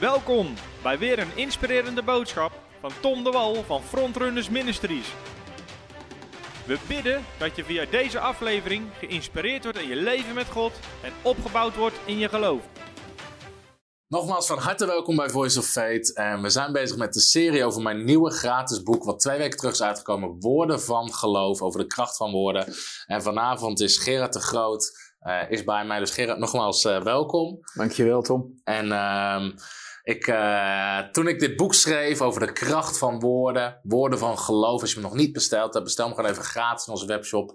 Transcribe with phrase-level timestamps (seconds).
[0.00, 5.12] Welkom bij weer een inspirerende boodschap van Tom de Wal van Frontrunners Ministries.
[6.66, 10.72] We bidden dat je via deze aflevering geïnspireerd wordt in je leven met God
[11.02, 12.60] en opgebouwd wordt in je geloof.
[14.08, 16.14] Nogmaals van harte welkom bij Voice of Faith.
[16.14, 19.58] En we zijn bezig met de serie over mijn nieuwe gratis boek, wat twee weken
[19.58, 20.36] terug is uitgekomen.
[20.40, 22.74] Woorden van geloof, over de kracht van woorden.
[23.06, 24.92] En vanavond is Gerard de Groot,
[25.22, 25.98] uh, is bij mij.
[25.98, 27.58] Dus Gerard, nogmaals uh, welkom.
[27.74, 28.60] Dankjewel Tom.
[28.64, 29.46] En uh,
[30.08, 34.80] ik, uh, toen ik dit boek schreef over de kracht van woorden, woorden van geloof.
[34.80, 37.46] Als je hem nog niet besteld hebt, bestel hem gewoon even gratis in onze webshop.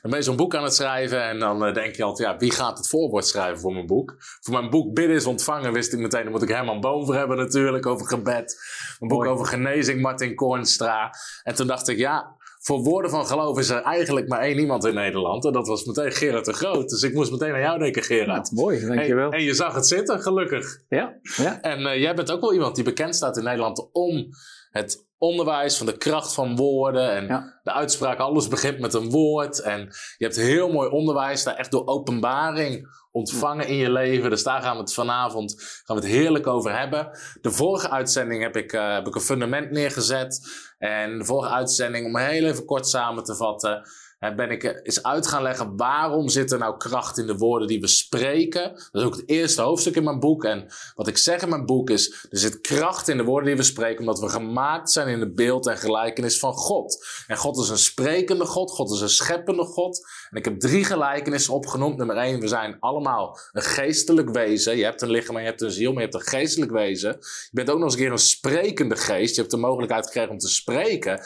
[0.00, 2.36] Dan ben je zo'n boek aan het schrijven en dan uh, denk je altijd, ja,
[2.36, 4.16] wie gaat het voorwoord schrijven voor mijn boek?
[4.18, 7.14] Voor mijn boek Bidden is ontvangen wist ik meteen, daar moet ik Herman Boom voor
[7.14, 8.60] hebben natuurlijk, over gebed.
[8.98, 11.14] Mijn boek over genezing, Martin Kornstra.
[11.42, 14.84] En toen dacht ik, ja, voor woorden van geloof is er eigenlijk maar één iemand
[14.84, 15.44] in Nederland.
[15.44, 16.88] En dat was meteen Gerard de Groot.
[16.88, 18.50] Dus ik moest meteen aan jou denken, Gerard.
[18.50, 19.30] Ja, mooi, dankjewel.
[19.30, 20.80] En, en je zag het zitten, gelukkig.
[20.88, 21.60] Ja, ja.
[21.60, 24.28] En uh, jij bent ook wel iemand die bekend staat in Nederland om
[24.72, 27.12] het onderwijs van de kracht van woorden.
[27.12, 27.60] En ja.
[27.62, 29.60] de uitspraak, alles begint met een woord.
[29.60, 29.80] En
[30.16, 34.30] je hebt heel mooi onderwijs, daar echt door openbaring ontvangen in je leven.
[34.30, 37.18] Dus daar gaan we het vanavond gaan we het heerlijk over hebben.
[37.40, 40.40] De vorige uitzending heb ik, uh, heb ik een fundament neergezet.
[40.78, 43.82] En de vorige uitzending, om heel even kort samen te vatten,
[44.30, 47.80] ben ik eens uit gaan leggen waarom zit er nou kracht in de woorden die
[47.80, 48.72] we spreken.
[48.72, 50.44] Dat is ook het eerste hoofdstuk in mijn boek.
[50.44, 53.56] En wat ik zeg in mijn boek is, er zit kracht in de woorden die
[53.56, 57.06] we spreken, omdat we gemaakt zijn in het beeld en gelijkenis van God.
[57.26, 60.06] En God is een sprekende God, God is een scheppende God.
[60.30, 61.96] En ik heb drie gelijkenissen opgenoemd.
[61.96, 64.76] Nummer één, we zijn allemaal een geestelijk wezen.
[64.76, 67.10] Je hebt een lichaam en je hebt een ziel, maar je hebt een geestelijk wezen.
[67.20, 69.34] Je bent ook nog eens een keer een sprekende geest.
[69.34, 71.20] Je hebt de mogelijkheid gekregen om te spreken.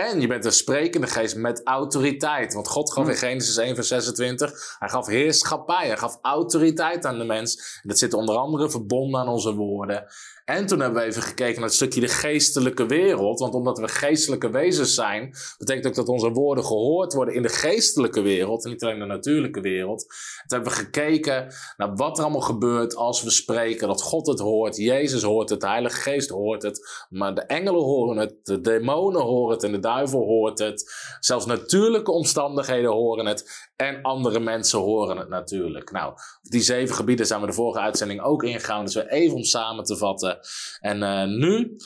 [0.00, 2.54] En je bent een sprekende geest met autoriteit.
[2.54, 7.18] Want God gaf in Genesis 1 vers 26, hij gaf heerschappij, hij gaf autoriteit aan
[7.18, 7.78] de mens.
[7.82, 10.06] En dat zit onder andere verbonden aan onze woorden.
[10.50, 13.40] En toen hebben we even gekeken naar het stukje de geestelijke wereld.
[13.40, 17.48] Want omdat we geestelijke wezens zijn, betekent ook dat onze woorden gehoord worden in de
[17.48, 18.64] geestelijke wereld.
[18.64, 20.00] En niet alleen de natuurlijke wereld.
[20.00, 23.88] Toen hebben we gekeken naar wat er allemaal gebeurt als we spreken.
[23.88, 27.06] Dat God het hoort, Jezus hoort het, de Heilige Geest hoort het.
[27.08, 30.94] Maar de engelen horen het, de demonen horen het en de duivel hoort het.
[31.20, 33.68] Zelfs natuurlijke omstandigheden horen het.
[33.76, 35.90] En andere mensen horen het natuurlijk.
[35.90, 36.12] Nou,
[36.42, 38.84] die zeven gebieden zijn we de vorige uitzending ook ingegaan.
[38.84, 40.38] Dus weer even om samen te vatten.
[40.80, 41.76] En uh, nu,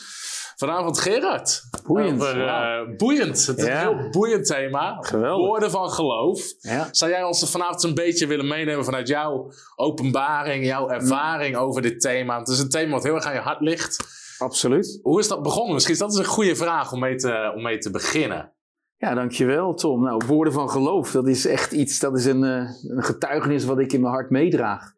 [0.57, 1.63] vanavond Gerard.
[1.87, 2.23] Boeiend.
[2.23, 3.47] Over, uh, boeiend.
[3.47, 3.87] Het is Ja.
[3.87, 4.97] een heel boeiend thema.
[5.01, 5.47] Geweldig.
[5.47, 6.43] Woorden van geloof.
[6.61, 6.89] Ja.
[6.91, 12.01] Zou jij ons vanavond een beetje willen meenemen vanuit jouw openbaring, jouw ervaring over dit
[12.01, 12.39] thema?
[12.39, 14.23] Het is een thema wat heel erg aan je hart ligt.
[14.39, 14.99] Absoluut.
[15.03, 15.75] Hoe is dat begonnen?
[15.75, 18.53] Misschien is dat eens een goede vraag om mee te, om mee te beginnen.
[18.97, 20.03] Ja, dankjewel Tom.
[20.03, 23.79] Nou, woorden van geloof, dat is echt iets, dat is een, uh, een getuigenis wat
[23.79, 24.93] ik in mijn hart meedraag.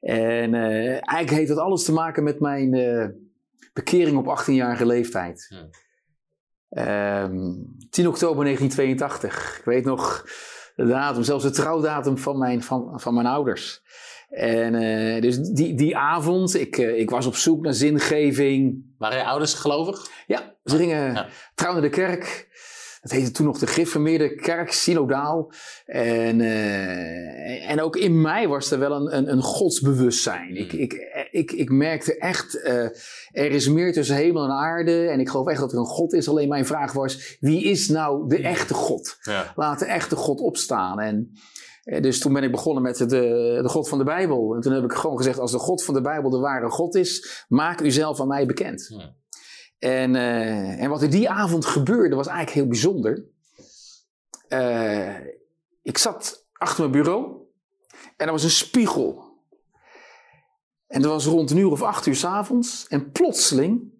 [0.00, 3.06] En uh, eigenlijk heeft dat alles te maken met mijn uh,
[3.72, 5.46] bekering op 18-jarige leeftijd.
[5.48, 5.70] Hmm.
[6.70, 9.58] Um, 10 oktober 1982.
[9.58, 10.24] Ik weet nog
[10.76, 13.82] de datum, zelfs de trouwdatum van mijn, van, van mijn ouders.
[14.30, 18.84] En uh, dus die, die avond, ik, uh, ik was op zoek naar zingeving.
[18.98, 20.06] Waren je ouders gelovig?
[20.26, 21.28] Ja, ze gingen Ja.
[21.54, 22.48] trouwden de kerk.
[23.02, 25.52] Dat heette toen nog de Gereformeerde Kerk, synodaal.
[25.86, 30.56] En, uh, en ook in mij was er wel een, een, een godsbewustzijn.
[30.56, 30.94] Ik, ik,
[31.30, 32.72] ik, ik merkte echt, uh,
[33.30, 35.06] er is meer tussen hemel en aarde.
[35.08, 36.28] En ik geloof echt dat er een God is.
[36.28, 39.18] Alleen mijn vraag was, wie is nou de echte God?
[39.22, 39.52] Ja.
[39.56, 41.00] Laat de echte God opstaan.
[41.00, 41.40] En eh,
[41.98, 43.06] dus toen ben ik begonnen met de,
[43.62, 44.54] de God van de Bijbel.
[44.54, 46.94] En toen heb ik gewoon gezegd, als de God van de Bijbel de ware God
[46.94, 48.86] is, maak u zelf aan mij bekend.
[48.88, 49.14] Ja.
[49.78, 53.24] En, uh, en wat er die avond gebeurde was eigenlijk heel bijzonder.
[54.48, 55.16] Uh,
[55.82, 57.40] ik zat achter mijn bureau
[58.16, 59.28] en er was een spiegel.
[60.86, 62.86] En dat was rond een uur of acht uur s'avonds.
[62.88, 63.92] En plotseling,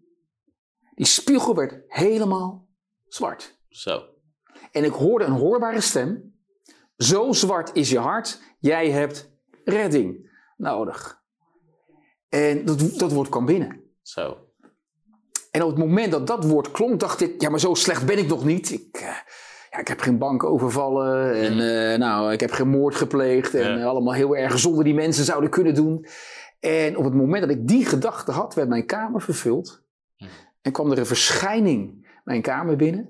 [0.94, 2.68] die spiegel werd helemaal
[3.08, 3.58] zwart.
[3.68, 4.04] Zo.
[4.72, 6.29] En ik hoorde een hoorbare stem.
[7.02, 9.30] Zo zwart is je hart, jij hebt
[9.64, 11.18] redding nodig.
[12.28, 13.80] En dat, dat woord kwam binnen.
[14.02, 14.36] Zo.
[15.50, 18.18] En op het moment dat dat woord klonk, dacht ik, ja, maar zo slecht ben
[18.18, 18.70] ik nog niet.
[18.70, 19.08] Ik, uh,
[19.70, 23.70] ja, ik heb geen bank overvallen en uh, nou, ik heb geen moord gepleegd en
[23.70, 23.78] Ja.
[23.78, 26.06] uh, allemaal heel erg zonder die mensen zouden kunnen doen.
[26.60, 29.82] En op het moment dat ik die gedachte had, werd mijn kamer vervuld
[30.16, 30.24] Hm.
[30.62, 33.08] en kwam er een verschijning mijn kamer binnen.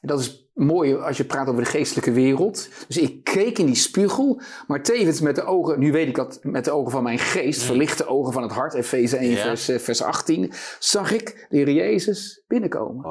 [0.00, 2.68] En dat is mooi als je praat over de geestelijke wereld.
[2.86, 6.38] Dus ik keek in die spiegel, maar tevens met de ogen, nu weet ik dat
[6.42, 7.66] met de ogen van mijn geest, Ja.
[7.66, 9.36] verlichte ogen van het hart, Efeze 1 Ja.
[9.42, 13.04] vers, eh, vers 18, zag ik de Heer Jezus binnenkomen.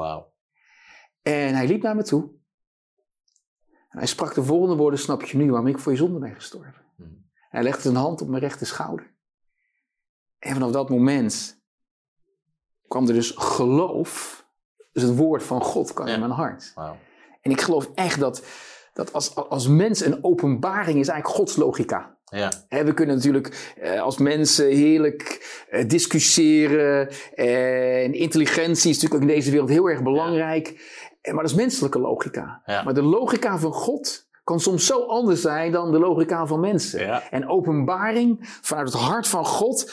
[1.22, 2.22] En hij liep naar me toe.
[3.88, 6.34] En hij sprak de volgende woorden, snap je nu waarom ik voor je zonde ben
[6.34, 6.74] gestorven.
[6.96, 7.02] Hm.
[7.48, 9.14] Hij legde zijn hand op mijn rechter schouder.
[10.38, 11.60] En vanaf dat moment
[12.88, 14.44] kwam er dus geloof,
[14.92, 16.14] dus het woord van God kwam Ja.
[16.14, 16.72] in mijn hart.
[16.74, 16.96] Wauw.
[17.46, 18.42] En ik geloof echt dat,
[18.92, 22.14] dat als, als mens een openbaring is eigenlijk Gods logica.
[22.24, 27.08] Ja, we kunnen natuurlijk eh, als mensen heerlijk eh, discussiëren.
[27.34, 30.68] En intelligentie is natuurlijk ook in deze wereld heel erg belangrijk.
[31.20, 32.62] Eh, Maar dat is menselijke logica.
[32.64, 32.82] Ja.
[32.82, 37.22] Maar de logica van God kan soms zo anders zijn dan de logica van mensen.
[37.30, 39.92] En openbaring vanuit het hart van God,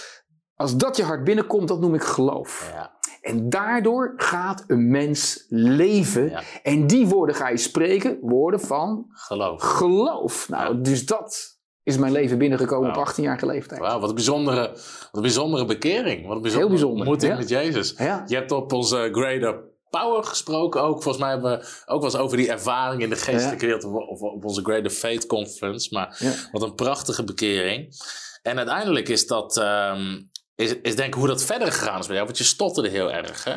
[0.56, 2.72] als dat je hart binnenkomt, dat noem ik geloof.
[2.74, 2.92] ja,
[3.24, 6.30] En daardoor gaat een mens leven.
[6.30, 6.42] Ja.
[6.64, 9.62] En die woorden ga je spreken, woorden van geloof.
[9.62, 10.50] geloof.
[10.50, 13.82] Nou, dus dat is mijn leven binnengekomen op 18-jarige leeftijd.
[13.82, 16.28] Wauw, wat een bijzondere, wat een bijzondere bekering.
[16.28, 17.38] Wat een bijzondere Heel bijzonder, ontmoeting ja.
[17.38, 17.94] met Jezus.
[17.98, 18.24] Ja.
[18.28, 19.56] Je hebt op onze Greater
[19.90, 21.04] Power gesproken ook.
[21.04, 24.22] Volgens mij hebben we ook wel eens over die ervaring in de geestelijke wereld op,
[24.22, 25.90] op, onze Greater Faith Conference.
[25.92, 26.20] Maar
[26.52, 27.96] wat een prachtige bekering.
[28.42, 30.22] En uiteindelijk is dat, ehm,
[30.56, 32.28] is, is denk ik hoe dat verder gegaan is bij jou.
[32.28, 33.56] Want je stotterde heel erg, hè?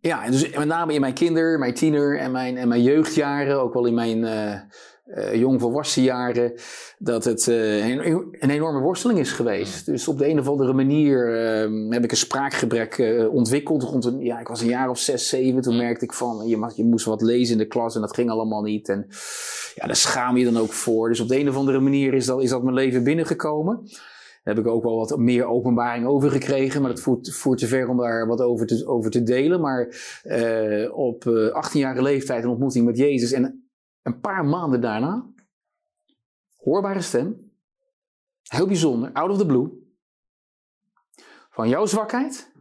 [0.00, 3.60] Ja, en dus met name in mijn kinder, mijn tiener en mijn, en mijn jeugdjaren,
[3.60, 4.60] ook wel in mijn eh
[5.04, 6.52] eh, jongvolwassen jaren,
[6.98, 9.86] dat het eh, een, een enorme worsteling is geweest.
[9.86, 13.82] Dus op de een of andere manier eh, heb ik een spraakgebrek ontwikkeld.
[13.82, 16.56] Rond een, ja, ik was een jaar of zes, zeven, toen merkte ik van, je,
[16.56, 18.88] mag, je moest wat lezen in de klas en dat ging allemaal niet.
[18.88, 19.06] En
[19.74, 21.08] ja, daar schaam je dan ook voor.
[21.08, 23.82] Dus op de een of andere manier is dat, is dat mijn leven binnengekomen.
[24.44, 26.80] Daar heb ik ook wel wat meer openbaring over gekregen.
[26.82, 29.60] Maar dat voert, voert te ver om daar wat over te, over te delen.
[29.60, 29.80] Maar
[30.22, 33.32] eh, op eh 18-jarige leeftijd een ontmoeting met Jezus.
[33.32, 33.68] En
[34.02, 35.26] een paar maanden daarna,
[36.56, 37.52] hoorbare stem.
[38.42, 39.82] Heel bijzonder, out of the blue.
[41.50, 42.52] Van jouw zwakheid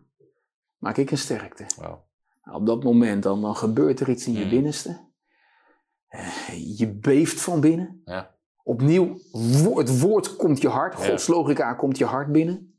[0.77, 1.65] maak ik een sterkte.
[1.77, 2.05] Wauw.
[2.43, 4.49] Nou, op dat moment dan, dan gebeurt er iets in je Mm.
[4.49, 5.11] binnenste.
[6.07, 8.01] Eh, je beeft van binnen.
[8.05, 8.32] Ja.
[8.63, 10.99] Opnieuw, wo- het woord komt je hart.
[10.99, 11.05] Ja.
[11.09, 12.77] Gods logica komt je hart binnen.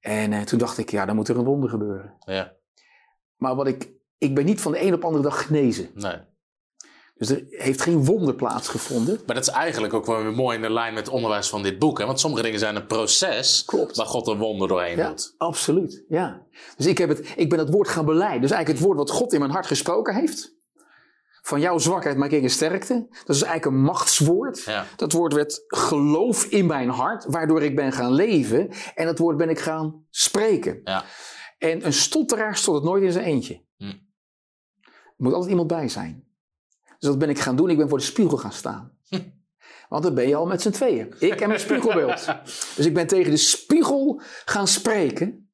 [0.00, 2.14] En eh, toen dacht ik, ja, dan moet er een wonder gebeuren.
[2.18, 2.52] Ja,
[3.36, 5.90] Maar wat ik, ik ben niet van de een op de andere dag genezen.
[5.94, 6.16] nee.
[7.18, 9.20] Dus er heeft geen wonder plaatsgevonden.
[9.26, 11.62] Maar dat is eigenlijk ook wel weer mooi in de lijn met het onderwijs van
[11.62, 11.98] dit boek.
[11.98, 12.06] Hè?
[12.06, 13.96] Want sommige dingen zijn een proces Klopt.
[13.96, 15.34] waar God een wonder doorheen Ja, doet.
[15.38, 16.04] absoluut.
[16.08, 16.42] Ja.
[16.76, 18.40] Dus ik, heb het, ik ben het woord gaan beleiden.
[18.40, 20.54] Dus eigenlijk het woord wat God in mijn hart gesproken heeft.
[21.46, 23.06] Van jouw zwakheid maak ik een sterkte.
[23.24, 24.62] Dat is eigenlijk een machtswoord.
[24.62, 24.86] Ja.
[24.96, 28.70] Dat woord werd geloof in mijn hart, waardoor ik ben gaan leven.
[28.94, 30.80] En dat woord ben ik gaan spreken.
[30.84, 31.04] Ja.
[31.58, 33.64] En een stotteraar stottert nooit in zijn eentje.
[33.76, 33.84] Hm.
[33.84, 36.24] Er moet altijd iemand bij zijn.
[36.84, 37.70] Dus dat ben ik gaan doen.
[37.70, 38.98] Ik ben voor de spiegel gaan staan.
[39.88, 41.14] Want dan ben je al met z'n tweeën.
[41.18, 42.26] Ik en mijn spiegelbeeld.
[42.76, 45.50] Dus ik ben tegen de spiegel gaan spreken.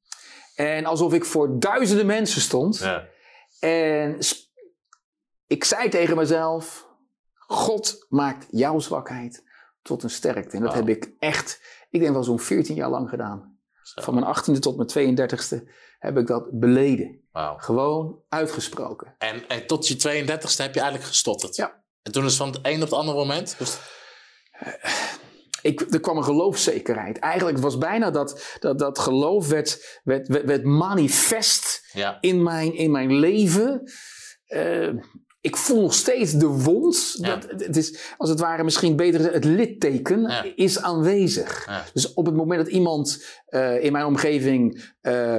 [0.55, 2.77] En alsof ik voor duizenden mensen stond.
[2.77, 3.07] Ja.
[3.59, 4.17] En
[5.53, 6.87] ik zei tegen mezelf:
[7.35, 9.43] God maakt jouw zwakheid
[9.81, 10.57] tot een sterkte.
[10.57, 13.57] En dat heb ik echt, ik denk wel zo'n 14 jaar lang gedaan.
[13.81, 14.01] Zo.
[14.01, 15.69] Van mijn 18e tot mijn 32e
[15.99, 17.21] heb ik dat beleden.
[17.57, 19.15] Gewoon uitgesproken.
[19.17, 21.55] En, en tot je 32e heb je eigenlijk gestotterd.
[21.55, 21.83] Ja.
[22.01, 23.55] En toen is van het een op het andere moment.
[23.57, 23.77] Dus,
[25.61, 27.19] Ik, er kwam een geloofszekerheid.
[27.19, 32.17] Eigenlijk was bijna dat, dat, dat geloof werd, werd, werd, werd manifest ja.
[32.21, 33.91] in mijn, in mijn leven.
[34.45, 34.89] Eh,
[35.43, 37.15] ik voel nog steeds de wond.
[37.19, 37.35] Ja.
[37.35, 40.45] Dat, het is als het ware misschien beter het litteken Ja.
[40.55, 41.65] is aanwezig.
[41.65, 41.83] Ja.
[41.93, 45.35] Dus op het moment dat iemand eh, in mijn omgeving eh,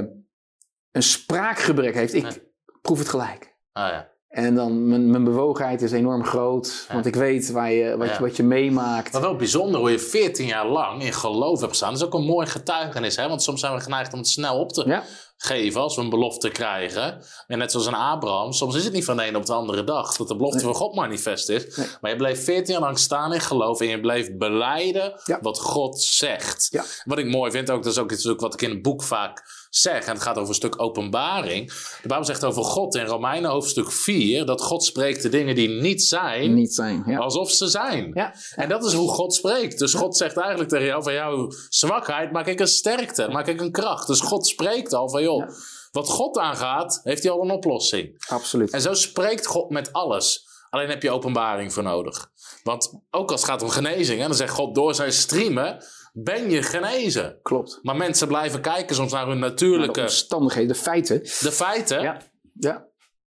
[0.93, 2.43] een spraakgebrek heeft, ik
[2.83, 3.57] proef het gelijk.
[3.73, 4.13] Ah, ja.
[4.29, 8.21] En dan mijn, mijn bewogenheid is enorm groot, want ik weet waar je, wat, je,
[8.21, 9.13] wat je meemaakt.
[9.13, 11.91] Maar wel bijzonder hoe je 14 jaar lang in geloof hebt gestaan.
[11.93, 13.17] Dat is ook een mooi getuigenis.
[13.17, 13.29] Hè?
[13.29, 15.03] Want soms zijn we geneigd om het snel op te Ja,
[15.45, 17.23] geven als we een belofte krijgen.
[17.47, 19.85] En net zoals een Abraham, soms is het niet van de een op de andere
[19.85, 20.67] dag dat de belofte Nee.
[20.67, 21.77] van God manifest is.
[21.77, 21.87] Nee.
[22.01, 25.39] Maar je bleef 14 jaar lang staan in geloof en je bleef beleiden Ja.
[25.41, 26.67] wat God zegt.
[26.71, 26.85] Ja.
[27.05, 29.43] Wat ik mooi vind, ook, dat is ook iets wat ik in het boek vaak
[29.71, 30.05] zeg.
[30.07, 31.73] En het gaat over een stuk openbaring.
[32.03, 35.69] De Bijbel zegt over God in Romeinen hoofdstuk 4 dat God spreekt de dingen die
[35.69, 36.55] niet zijn.
[36.55, 37.03] niet zijn.
[37.07, 37.19] Ja.
[37.19, 38.11] Alsof ze zijn.
[38.15, 38.35] Ja.
[38.55, 39.79] En dat is hoe God spreekt.
[39.79, 43.61] Dus God zegt eigenlijk tegen jou: van jouw zwakheid maak ik een sterkte, maak ik
[43.61, 44.07] een kracht.
[44.07, 45.49] Dus God spreekt al van joh, Ja.
[45.91, 48.25] wat God aangaat, heeft hij al een oplossing.
[48.29, 48.71] Absoluut.
[48.71, 50.47] En zo spreekt God met alles.
[50.71, 52.31] Alleen heb je openbaring voor nodig.
[52.63, 56.51] Want ook als het gaat om genezing, hè, dan zegt God door zijn streamen: ben
[56.51, 57.39] je genezen.
[57.43, 57.79] Klopt.
[57.83, 61.19] Maar mensen blijven kijken soms naar hun natuurlijke de omstandigheden, de feiten.
[61.21, 62.03] de feiten.
[62.03, 62.21] Ja.
[62.53, 62.87] Ja.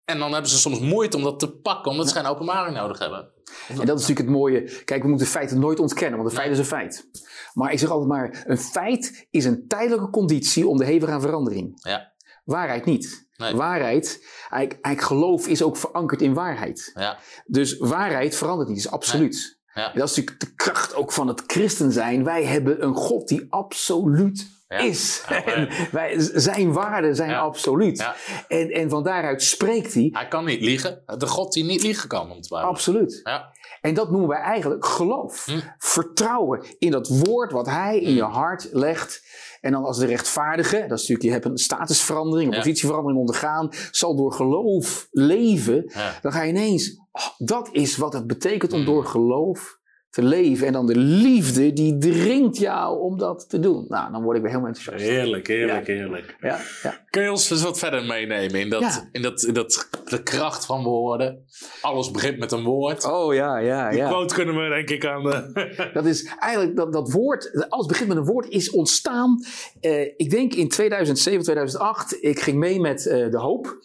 [0.04, 2.98] En dan hebben ze soms moeite om dat te pakken, omdat ze geen openbaring nodig
[2.98, 3.32] hebben.
[3.68, 4.82] En dat is natuurlijk het mooie.
[4.84, 7.08] Kijk, we moeten feiten nooit ontkennen, want een feit is een feit.
[7.52, 11.20] Maar ik zeg altijd maar, een feit is een tijdelijke conditie om de hevige aan
[11.20, 11.78] verandering.
[11.82, 12.12] Ja.
[12.44, 13.28] Waarheid niet.
[13.36, 13.54] Nee.
[13.54, 16.90] Waarheid, eigenlijk, eigenlijk geloof is ook verankerd in waarheid.
[16.94, 17.18] Ja.
[17.46, 19.58] Dus waarheid verandert niet, is absoluut.
[19.74, 19.92] Ja.
[19.92, 22.24] Dat is natuurlijk de kracht ook van het christen zijn.
[22.24, 25.24] Wij hebben een God die absoluut is.
[25.28, 28.08] Ja, wij, zijn waarden zijn absoluut.
[28.48, 31.02] En, en van daaruit spreekt hij Hij kan niet liegen.
[31.18, 32.68] De God die niet liegen kan, om het Bijbel.
[32.68, 33.20] absoluut.
[33.24, 33.52] Ja.
[33.80, 35.44] En dat noemen wij eigenlijk geloof.
[35.44, 35.60] Hm.
[35.78, 39.22] Vertrouwen in dat woord wat hij in je hart legt.
[39.60, 42.62] En dan als de rechtvaardige, dat is natuurlijk, je hebt een statusverandering, een Ja.
[42.62, 45.90] positieverandering ondergaan, zal door geloof leven.
[45.94, 46.18] Ja.
[46.22, 48.86] Dan ga je ineens, oh, dat is wat het betekent om Hm.
[48.86, 49.78] door geloof
[50.10, 50.66] te leven.
[50.66, 53.84] En dan de liefde die dringt jou om dat te doen.
[53.88, 55.10] Nou, dan word ik weer helemaal enthousiast.
[55.10, 56.36] Heerlijk, heerlijk, heerlijk.
[56.40, 57.04] Ja, ja.
[57.10, 60.66] Kun je ons eens wat verder meenemen in, dat, in, dat, in dat, de kracht
[60.66, 61.44] van woorden?
[61.80, 63.04] Alles begint met een woord.
[63.04, 64.08] Oh ja, ja, Die ja.
[64.08, 65.48] quote kunnen we denk ik aan de...
[65.94, 69.44] Dat is eigenlijk dat, dat woord, alles begint met een woord, is ontstaan.
[69.80, 72.16] eh, ik denk in 2007, 2008.
[72.20, 73.78] Ik ging mee met eh, De Hoop.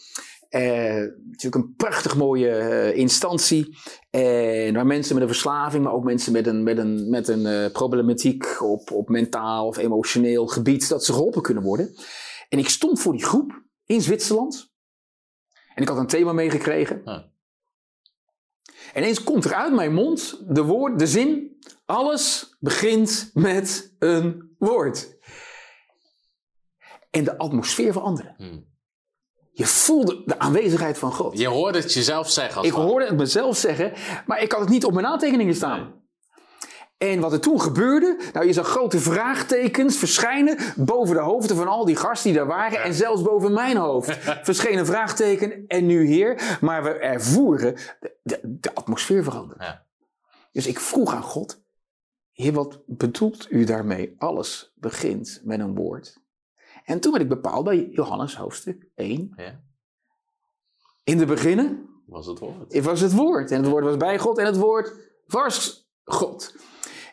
[0.55, 3.77] Eh, natuurlijk een prachtig mooie eh, instantie.
[4.09, 7.45] En waar mensen met een verslaving, maar ook mensen met een, met een, met een
[7.45, 11.95] eh, problematiek op, op mentaal of emotioneel gebied, dat ze geholpen kunnen worden.
[12.49, 14.71] En ik stond voor die groep in Zwitserland.
[15.73, 17.01] En ik had een thema meegekregen.
[17.05, 17.31] Ja.
[18.93, 24.55] En ineens komt er uit mijn mond de, woord, de zin: alles begint met een
[24.57, 25.17] woord.
[27.09, 28.33] En de atmosfeer veranderde.
[28.37, 28.73] Hmm.
[29.57, 31.37] Je voelde de aanwezigheid van God.
[31.37, 32.63] Je hoorde het jezelf zeggen.
[32.63, 33.93] Ik hoorde het mezelf zeggen,
[34.25, 36.03] maar ik had het niet op mijn aantekeningen staan.
[36.97, 41.67] En wat er toen gebeurde, nou je zag grote vraagtekens verschijnen boven de hoofden van
[41.67, 44.17] al die gasten die daar waren en zelfs boven mijn hoofd
[44.49, 47.75] verscheen een vraagteken en nu heer, maar we ervoeren
[48.23, 49.65] de, de, atmosfeer veranderen.
[49.65, 49.85] Ja.
[50.51, 51.61] Dus ik vroeg aan God,
[52.31, 54.15] heer wat bedoelt u daarmee?
[54.17, 56.23] Alles begint met een woord.
[56.85, 59.33] En toen werd ik bepaald bij Johannes hoofdstuk 1.
[59.37, 59.61] Ja.
[61.03, 62.73] In de beginnen Was het woord.
[62.73, 63.51] het was het woord.
[63.51, 64.93] En het woord was bij God en het woord
[65.27, 66.55] was God.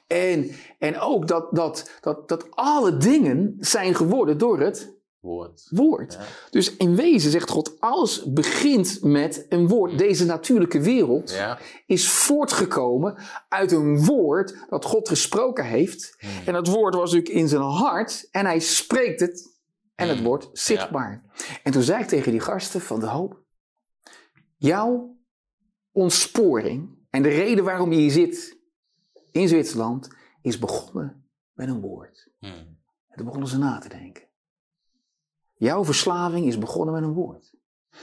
[0.06, 5.66] En, en ook dat, dat, dat, dat alle dingen zijn geworden door het Woord.
[5.70, 6.12] woord.
[6.12, 6.20] Ja.
[6.50, 9.98] Dus in wezen zegt God, alles begint met een woord.
[9.98, 11.58] Deze natuurlijke wereld Ja.
[11.86, 13.16] is voortgekomen
[13.48, 16.16] uit een woord dat God gesproken heeft.
[16.18, 16.30] Hmm.
[16.46, 19.50] En dat woord was natuurlijk in zijn hart en hij spreekt het
[20.02, 20.26] en het Hmm.
[20.26, 21.24] wordt zichtbaar.
[21.62, 23.42] En toen zei ik tegen die gasten van de hoop,
[24.56, 25.16] jouw
[25.92, 28.58] ontsporing en de reden waarom je hier zit
[29.30, 30.08] in Zwitserland
[30.42, 32.30] is begonnen met een woord.
[32.38, 32.50] Hmm.
[33.08, 34.22] En toen begonnen ze na te denken.
[35.54, 37.54] Jouw verslaving is begonnen met een woord.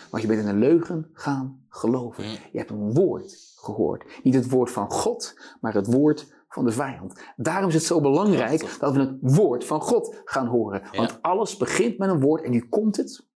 [0.10, 2.24] Want je bent in een leugen gaan geloven.
[2.24, 2.34] Hmm.
[2.52, 4.20] Je hebt een woord gehoord.
[4.24, 7.22] Niet het woord van God, maar het woord van de vijand.
[7.36, 10.82] Daarom is het zo belangrijk dat we het woord van God gaan horen.
[10.92, 13.28] Want alles begint met een woord en nu komt het.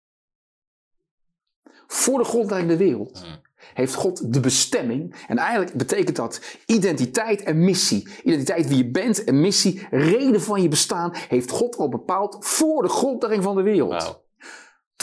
[1.88, 3.42] Voor de grondlegging der wereld Hmm.
[3.74, 5.26] heeft God de bestemming.
[5.28, 8.08] En eigenlijk betekent dat identiteit en missie.
[8.24, 12.82] Identiteit wie je bent en missie, reden van je bestaan, heeft God al bepaald voor
[12.82, 14.23] de grondlegging van de wereld.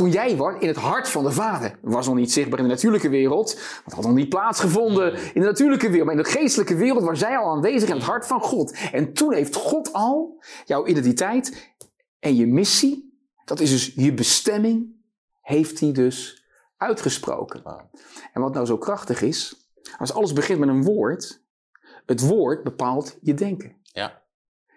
[0.01, 2.71] Toen jij was in het hart van de Vader, was nog niet zichtbaar in de
[2.71, 3.55] natuurlijke wereld,
[3.85, 7.19] want had nog niet plaatsgevonden in de natuurlijke wereld, maar in de geestelijke wereld was
[7.19, 8.77] zij al aanwezig in het hart van God.
[8.93, 11.73] En toen heeft God al jouw identiteit
[12.19, 14.95] en je missie, dat is dus je bestemming,
[15.41, 16.45] heeft hij dus
[16.77, 17.63] uitgesproken.
[18.33, 21.43] En wat nou zo krachtig is, als alles begint met een woord,
[22.07, 23.77] het woord bepaalt je denken.
[23.83, 24.23] Ja.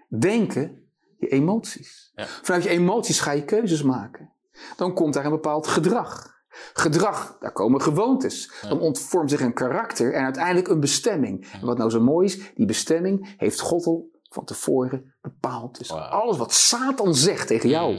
[0.08, 0.88] Denken,
[1.18, 2.12] je emoties.
[2.16, 2.26] Ja.
[2.26, 4.33] Vanuit je emoties ga je keuzes maken.
[4.76, 6.32] Dan komt daar een bepaald gedrag.
[6.74, 8.52] Gedrag, daar komen gewoontes.
[8.70, 11.48] Dan ontvormt zich een karakter en uiteindelijk een bestemming.
[11.52, 15.78] En wat nou zo mooi is, die bestemming heeft God al van tevoren bepaald.
[15.78, 17.98] Dus alles wat Satan zegt tegen jou,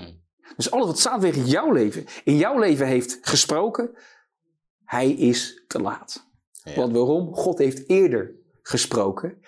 [0.56, 3.90] dus alles wat Satan tegen jouw leven, in jouw leven heeft gesproken,
[4.84, 6.28] hij is te laat.
[6.52, 6.74] Ja.
[6.74, 7.34] Want waarom?
[7.34, 9.38] God heeft eerder gesproken.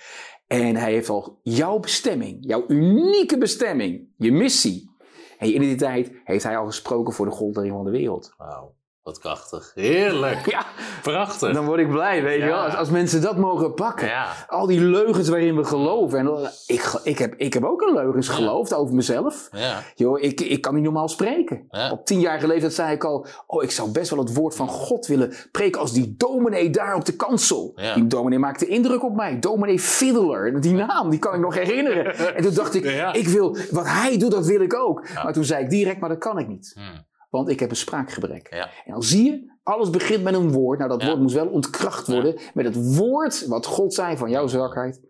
[0.47, 4.91] En hij heeft al jouw bestemming, jouw unieke bestemming, je missie
[5.39, 8.35] en je identiteit, heeft hij al gesproken voor de grondlegging van de wereld.
[8.37, 8.75] Wauw.
[9.07, 9.73] Wat krachtig.
[9.75, 10.51] Heerlijk.
[10.51, 10.65] Ja,
[11.03, 11.53] Prachtig.
[11.53, 12.47] dan word ik blij, weet je Ja.
[12.47, 12.59] wel.
[12.65, 14.07] Als, als mensen dat mogen pakken.
[14.07, 14.27] Ja.
[14.49, 16.19] Al die leugens waarin we geloven.
[16.19, 18.33] En ik, ik, heb, ik heb ook een leugens Ja.
[18.33, 19.49] geloofd over mezelf.
[19.53, 19.83] Ja.
[19.95, 21.67] Joh, ik, ik kan niet normaal spreken.
[21.71, 21.91] Ja.
[21.91, 25.07] Op tienjarige leeftijd zei ik al, oh, ik zou best wel het woord van God
[25.07, 27.73] willen preken als die dominee daar op de kansel.
[27.77, 27.95] Ja.
[27.95, 29.39] Die dominee maakte indruk op mij.
[29.39, 32.35] Dominee Fiddler, die naam, die kan ik nog herinneren.
[32.37, 33.13] En toen dacht ik, Ja.
[33.13, 35.07] ik wil, wat hij doet, dat wil ik ook.
[35.25, 36.73] Maar toen zei ik direct, maar dat kan ik niet.
[36.75, 37.05] Hmm.
[37.37, 38.47] Want ik heb een spraakgebrek.
[38.55, 38.71] Ja.
[38.85, 40.79] En dan zie je, alles begint met een woord.
[40.79, 41.07] Nou, dat Ja.
[41.09, 42.39] woord moest wel ontkracht worden.
[42.55, 45.01] Met het woord wat God zei van jouw zwakheid,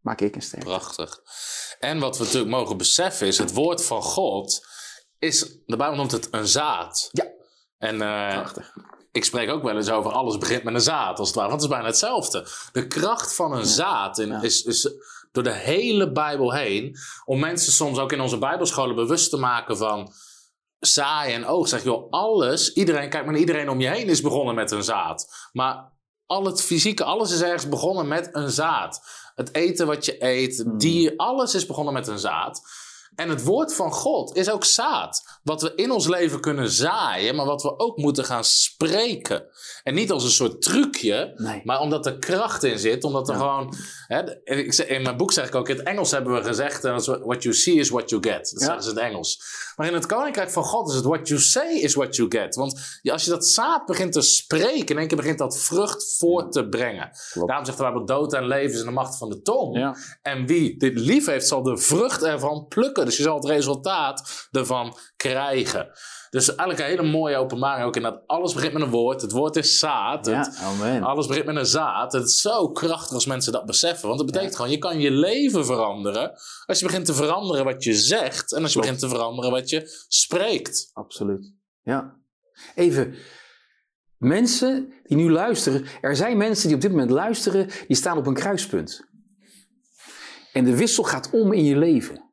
[0.00, 0.64] maak ik een sterk.
[0.64, 1.20] Prachtig.
[1.78, 4.66] En wat we natuurlijk mogen beseffen is, het woord van God
[5.18, 7.08] is, de Bijbel noemt het een zaad.
[7.12, 7.24] Ja.
[7.78, 8.72] En eh, Prachtig.
[9.12, 11.48] ik spreek ook wel eens over alles begint met een zaad, als het ware.
[11.48, 12.46] Want het is bijna hetzelfde.
[12.72, 14.42] De kracht van een zaad in- Ja.
[14.42, 14.90] is, is
[15.32, 16.96] door de hele Bijbel heen.
[17.24, 20.12] Om mensen soms ook in onze Bijbelscholen bewust te maken van
[20.86, 21.68] zaai en oog.
[21.68, 25.48] Zeg joh, alles, iedereen, kijk maar, iedereen om je heen is begonnen met een zaad.
[25.52, 25.92] Maar
[26.26, 29.02] al het fysieke, alles is ergens begonnen met een zaad.
[29.34, 30.78] Het eten wat je eet, Hmm.
[30.78, 32.62] dier, alles is begonnen met een zaad.
[33.14, 35.38] En het woord van God is ook zaad.
[35.42, 39.44] Wat we in ons leven kunnen zaaien, maar wat we ook moeten gaan spreken.
[39.82, 41.60] En niet als een soort trucje, Nee.
[41.64, 43.04] maar omdat er kracht in zit.
[43.04, 43.40] Omdat er Ja.
[43.40, 43.74] gewoon.
[44.06, 44.44] Hè,
[44.86, 47.54] in mijn boek zeg ik ook: in het Engels hebben we gezegd: eh, What you
[47.54, 48.50] see is what you get.
[48.50, 48.66] Dat Ja.
[48.66, 49.42] zeggen ze in het Engels.
[49.76, 52.54] Maar in het koninkrijk van God is het: What you say is what you get.
[52.54, 56.52] Want als je dat zaad begint te spreken, in één keer begint dat vrucht voort
[56.52, 57.10] te brengen.
[57.32, 57.48] Klopt.
[57.48, 59.76] Daarom zegt de Bijbel: Dood en leven is in de macht van de tong.
[59.78, 59.96] Ja.
[60.22, 63.01] En wie dit lief heeft, zal de vrucht ervan plukken.
[63.04, 65.90] Dus je zal het resultaat ervan krijgen.
[66.30, 69.20] Dus eigenlijk een hele mooie openbaring ook in dat alles begint met een woord.
[69.22, 70.26] Het woord is zaad.
[70.26, 71.02] Ja, Het- amen.
[71.02, 72.12] alles begint met een zaad.
[72.12, 74.06] Het is zo krachtig als mensen dat beseffen.
[74.08, 76.32] Want dat betekent gewoon, je kan je leven veranderen.
[76.66, 78.52] Als je begint te veranderen wat je zegt.
[78.52, 78.86] En als je Klopt.
[78.94, 80.90] begint te veranderen wat je spreekt.
[80.92, 81.52] Absoluut.
[81.82, 82.16] Ja.
[82.74, 83.14] Even.
[84.18, 85.84] Mensen die nu luisteren.
[86.00, 87.70] Er zijn mensen die op dit moment luisteren.
[87.86, 89.04] Die staan op een kruispunt.
[90.52, 92.31] En de wissel gaat om in je leven.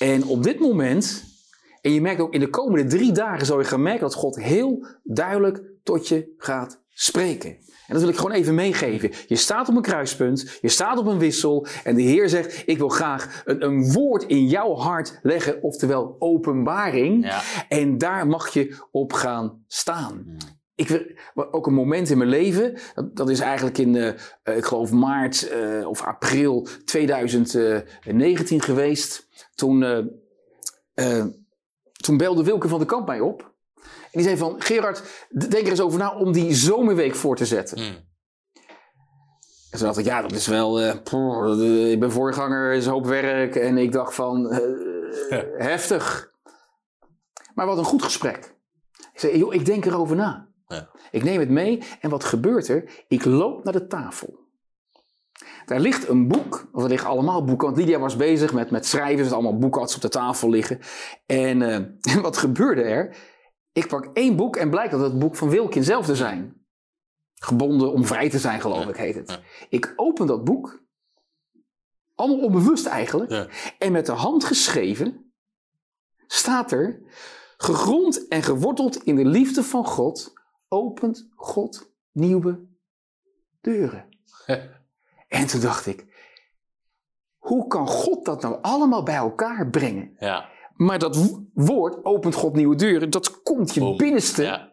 [0.00, 1.24] En op dit moment.
[1.80, 3.46] En je merkt ook in de komende drie dagen.
[3.46, 7.50] Zal je gaan merken dat God heel duidelijk tot je gaat spreken.
[7.50, 9.10] En dat wil ik gewoon even meegeven.
[9.26, 12.78] Je staat op een kruispunt, je staat op een wissel en de Heer zegt: Ik
[12.78, 17.24] wil graag een, een woord in jouw hart leggen, oftewel openbaring.
[17.24, 17.42] Ja.
[17.68, 20.36] En daar mag je op gaan staan.
[20.80, 24.08] Ik ook een moment in mijn leven, dat, dat is eigenlijk in, eh,
[24.42, 29.28] eh, ik geloof maart eh, of april 2019 geweest.
[29.54, 30.10] Toen,
[31.92, 33.52] toen belde Wilke van de Kamp mij op.
[33.82, 37.46] En die zei van, Gerard, denk er eens over na om die zomerweek voor te
[37.46, 37.78] zetten.
[37.78, 38.08] Mm.
[39.70, 40.80] En toen dacht ik, ja, dat is wel,
[41.90, 43.56] ik ben voorganger, is een hoop werk.
[43.56, 44.60] En ik dacht van,
[45.28, 45.44] Ja.
[45.56, 46.32] heftig.
[47.54, 48.54] Maar wat een goed gesprek.
[49.12, 50.49] Ik zei, joh, ik denk erover na.
[50.70, 50.90] Ja.
[51.10, 53.04] Ik neem het mee en wat gebeurt er?
[53.08, 54.38] Ik loop naar de tafel.
[55.66, 58.86] Daar ligt een boek, of er liggen allemaal boeken, want Lydia was bezig met, met
[58.86, 60.78] schrijven, er allemaal boeken had ze op de tafel liggen.
[61.26, 61.74] En, eh,
[62.14, 63.16] en wat gebeurde er?
[63.72, 66.58] Ik pak één boek en blijkt dat het boek van Wilkin zelf te zijn.
[67.34, 69.40] Gebonden om vrij te zijn, geloof ik, heet het.
[69.68, 70.82] Ik open dat boek,
[72.14, 73.46] allemaal onbewust eigenlijk, Ja.
[73.78, 75.32] en met de hand geschreven
[76.26, 77.02] staat er,
[77.56, 80.32] gegrond en geworteld in de liefde van God,
[80.72, 82.66] opent God nieuwe
[83.60, 84.08] deuren.
[85.28, 86.06] En toen dacht ik,
[87.36, 90.14] hoe kan God dat nou allemaal bij elkaar brengen?
[90.18, 90.48] Ja.
[90.74, 94.42] Maar dat wo- woord, opent God nieuwe deuren, dat komt je binnenste.
[94.42, 94.72] Ja.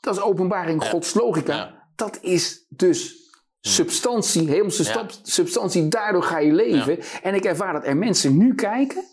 [0.00, 0.88] Dat is openbaring Ja.
[0.90, 1.88] Gods logica.
[1.96, 3.30] Dat is dus
[3.60, 4.90] substantie, hemelse Ja.
[4.90, 5.88] stap- substantie.
[5.88, 6.98] Daardoor ga je leven.
[7.22, 9.04] En ik ervaar dat er mensen nu kijken,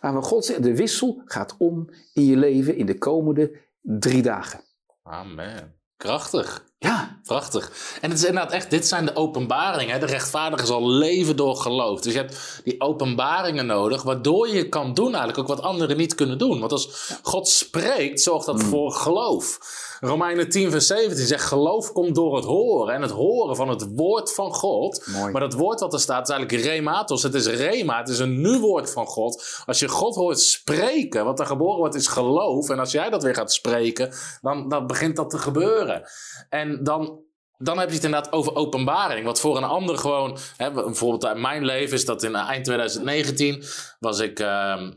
[0.00, 4.22] waar we God zegt, de wissel gaat om in je leven in de komende drie
[4.22, 4.60] dagen.
[5.04, 5.74] Amen.
[5.98, 6.62] Krachtig.
[6.82, 7.72] Ja, Prachtig.
[8.00, 10.00] En het is inderdaad echt, dit zijn de openbaringen.
[10.00, 12.00] De rechtvaardige zal leven door geloof.
[12.00, 16.14] Dus je hebt die openbaringen nodig, waardoor je kan doen eigenlijk ook wat anderen niet
[16.14, 16.60] kunnen doen.
[16.60, 19.58] Want als God spreekt, zorgt dat voor geloof.
[20.00, 22.94] Romeinen 10 vers 17 zegt, geloof komt door het horen.
[22.94, 25.06] En het horen van het woord van God.
[25.06, 25.32] Mooi.
[25.32, 27.22] Maar dat woord wat er staat is eigenlijk rematos.
[27.22, 29.62] Het is rema, het is een nu woord van God.
[29.66, 32.70] Als je God hoort spreken, wat er geboren wordt is geloof.
[32.70, 36.02] En als jij dat weer gaat spreken, dan, dan begint dat te gebeuren.
[36.48, 37.20] En dan,
[37.58, 39.24] dan heb je het inderdaad over openbaring.
[39.24, 40.38] Wat voor een ander gewoon...
[40.56, 43.64] Hè, bijvoorbeeld uit mijn leven is dat in eh, eind 2019
[43.98, 44.38] was ik...
[44.40, 44.92] ehm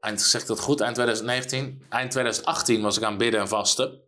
[0.00, 0.80] eind, zeg dat goed?
[0.80, 1.82] Eind 2019?
[1.88, 4.06] Eind 2018 was ik aan bidden en vasten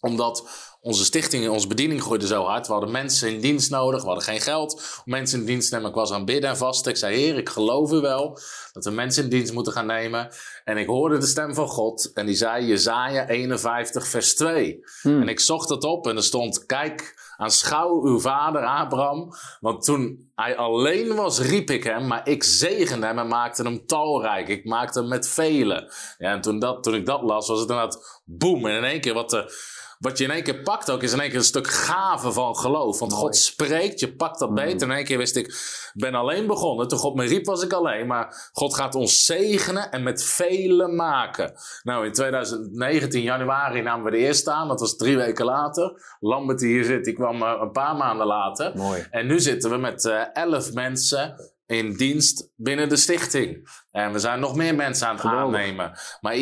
[0.00, 0.48] omdat
[0.80, 2.66] onze stichting, onze bediening groeide zo hard.
[2.66, 4.00] We hadden mensen in dienst nodig.
[4.00, 5.90] We hadden geen geld om mensen in dienst te nemen.
[5.90, 6.90] Ik was aan bidden en vasten.
[6.90, 8.38] Ik zei, heer, ik geloof u wel
[8.72, 10.28] dat we mensen in dienst moeten gaan nemen.
[10.64, 12.10] En ik hoorde de stem van God.
[12.14, 14.80] En die zei, Jezaja 51 vers 2.
[15.02, 15.20] Hmm.
[15.20, 19.32] En ik zocht het op en er stond, kijk, aanschouw uw vader Abraham.
[19.60, 22.06] Want toen hij alleen was, riep ik hem.
[22.06, 24.48] Maar ik zegende hem en maakte hem talrijk.
[24.48, 25.92] Ik maakte hem met velen.
[26.18, 28.66] Ja, en toen, dat, toen ik dat las, was het inderdaad boem.
[28.66, 29.52] En in één keer wat de
[29.98, 32.56] wat je in één keer pakt ook, is in één keer een stuk gave van
[32.56, 32.98] geloof.
[32.98, 33.22] Want Mooi.
[33.22, 34.88] God spreekt, je pakt dat beter.
[34.88, 36.88] In één keer wist ik, ik ben alleen begonnen.
[36.88, 38.06] Toen God me riep, was ik alleen.
[38.06, 41.52] Maar God gaat ons zegenen en met velen maken.
[41.82, 44.68] Nou, in 2019, januari, namen we de eerste aan.
[44.68, 46.16] Dat was drie weken later.
[46.20, 48.72] Lambert die hier zit, die kwam eh, een paar maanden later.
[48.76, 49.06] mooi.
[49.10, 51.34] En nu zitten we met eh, elf mensen
[51.66, 53.68] in dienst binnen de stichting.
[53.90, 55.60] En we zijn nog meer mensen aan het Geweldig.
[55.60, 55.98] aannemen.
[56.20, 56.34] Maar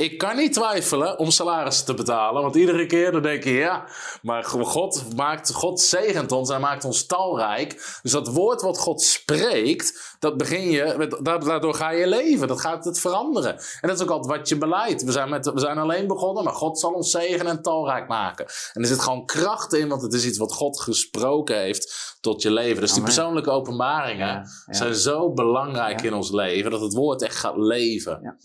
[0.00, 2.42] ik kan niet twijfelen om salarissen te betalen.
[2.42, 3.84] Want iedere keer dan denk je, ja,
[4.22, 7.98] maar God, maakt, God zegent ons en maakt ons talrijk.
[8.02, 12.48] Dus dat woord wat God spreekt, dat begin je, daardoor ga je leven.
[12.48, 13.52] Dat gaat het veranderen.
[13.80, 15.02] En dat is ook altijd wat je beleidt.
[15.02, 18.46] We zijn, met, we zijn alleen begonnen, maar God zal ons zegenen en talrijk maken.
[18.72, 22.42] En er zit gewoon kracht in, want het is iets wat God gesproken heeft tot
[22.42, 22.80] je leven.
[22.80, 27.56] Dus die persoonlijke openbaringen zijn zo belangrijk in ons leven, dat het woord echt gaat
[27.56, 28.38] leven.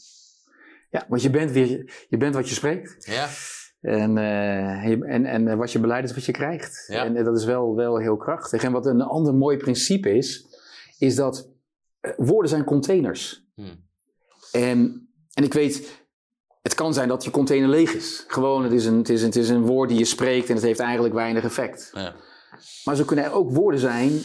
[0.96, 1.06] Ja.
[1.08, 3.06] Want je bent, weer, je bent wat je spreekt.
[3.06, 3.30] Ja.
[3.82, 6.84] En, uh, en, en wat je beleid is wat je krijgt.
[6.88, 7.06] Ja.
[7.06, 8.64] En, dat is wel, wel heel krachtig.
[8.64, 10.46] En wat een ander mooi principe is,
[10.98, 11.50] is dat
[12.18, 13.46] woorden zijn containers.
[13.56, 13.84] Hmm.
[14.52, 16.06] En, en ik weet,
[16.62, 18.24] het kan zijn dat je container leeg is.
[18.28, 20.56] Gewoon, het is een, het is een, het is een woord die je spreekt en
[20.56, 21.90] het heeft eigenlijk weinig effect.
[21.94, 22.16] Ja.
[22.84, 24.22] Maar zo kunnen er ook woorden zijn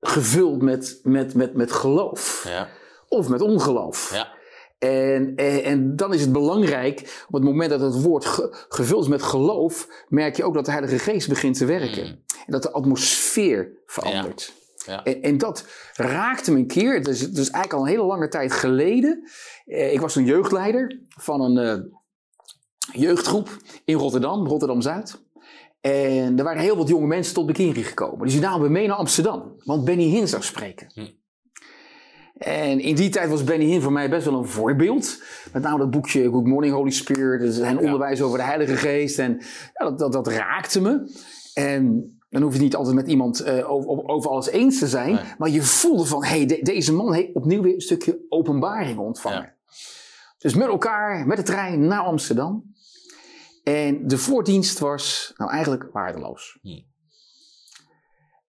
[0.00, 2.44] gevuld met, met, met, met geloof.
[2.48, 2.68] Ja.
[3.08, 4.12] Of met ongeloof.
[4.12, 4.40] Ja.
[4.82, 8.24] En, en, en, dan is het belangrijk, op het moment dat het woord
[8.68, 12.06] gevuld is met geloof, merk je ook dat de Heilige Geest begint te werken.
[12.06, 12.22] Mm.
[12.46, 14.52] En dat de atmosfeer verandert.
[14.86, 15.04] Ja.
[15.04, 18.52] En, en, dat raakte me een keer, dus, dus eigenlijk al een hele lange tijd
[18.52, 19.28] geleden.
[19.66, 25.20] Eh, ik was een jeugdleider van een uh, jeugdgroep in Rotterdam, Rotterdam-Zuid.
[25.80, 28.24] En er waren heel wat jonge mensen tot bekering gekomen.
[28.24, 30.90] Dus die namen we mee naar Amsterdam, want Benny Hinn zou spreken.
[30.94, 31.06] Hm.
[32.44, 35.22] En in die tijd was Benny Hinn voor mij best wel een voorbeeld.
[35.52, 39.18] Met name dat boekje Good Morning Holy Spirit, zijn onderwijs over de Heilige Geest.
[39.18, 39.40] En
[39.72, 41.10] ja, dat, dat, dat, raakte me.
[41.54, 45.18] En dan hoef je niet altijd met iemand uh, over, over, alles eens te zijn.
[45.38, 49.54] Maar je voelde van, hé, hey, deze man heeft opnieuw weer een stukje openbaring ontvangen.
[50.38, 52.74] Dus met elkaar, met de trein naar Amsterdam.
[53.62, 56.58] En de voordienst was nou eigenlijk waardeloos.
[56.62, 56.91] Hm.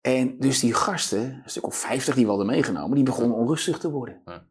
[0.05, 3.79] En dus die gasten, een stuk of vijftig die we hadden meegenomen, die begonnen onrustig
[3.79, 4.23] te worden.
[4.25, 4.47] Ja.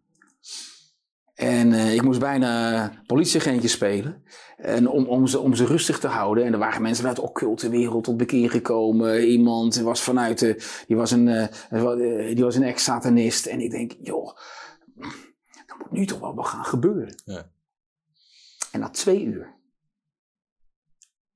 [1.33, 4.23] En uh, ik moest bijna politieagentje spelen.
[4.57, 6.45] En om, om, ze, om ze rustig te houden.
[6.45, 9.27] En er waren mensen uit de occulte wereld tot bekeer gekomen.
[9.27, 13.45] Iemand was vanuit de, die was een, uh, die was een ex-satanist.
[13.45, 14.37] En ik denk, joh,
[15.65, 17.15] dat moet nu toch wel wat gaan gebeuren.
[17.25, 17.51] Ja.
[18.71, 19.55] En na twee uur,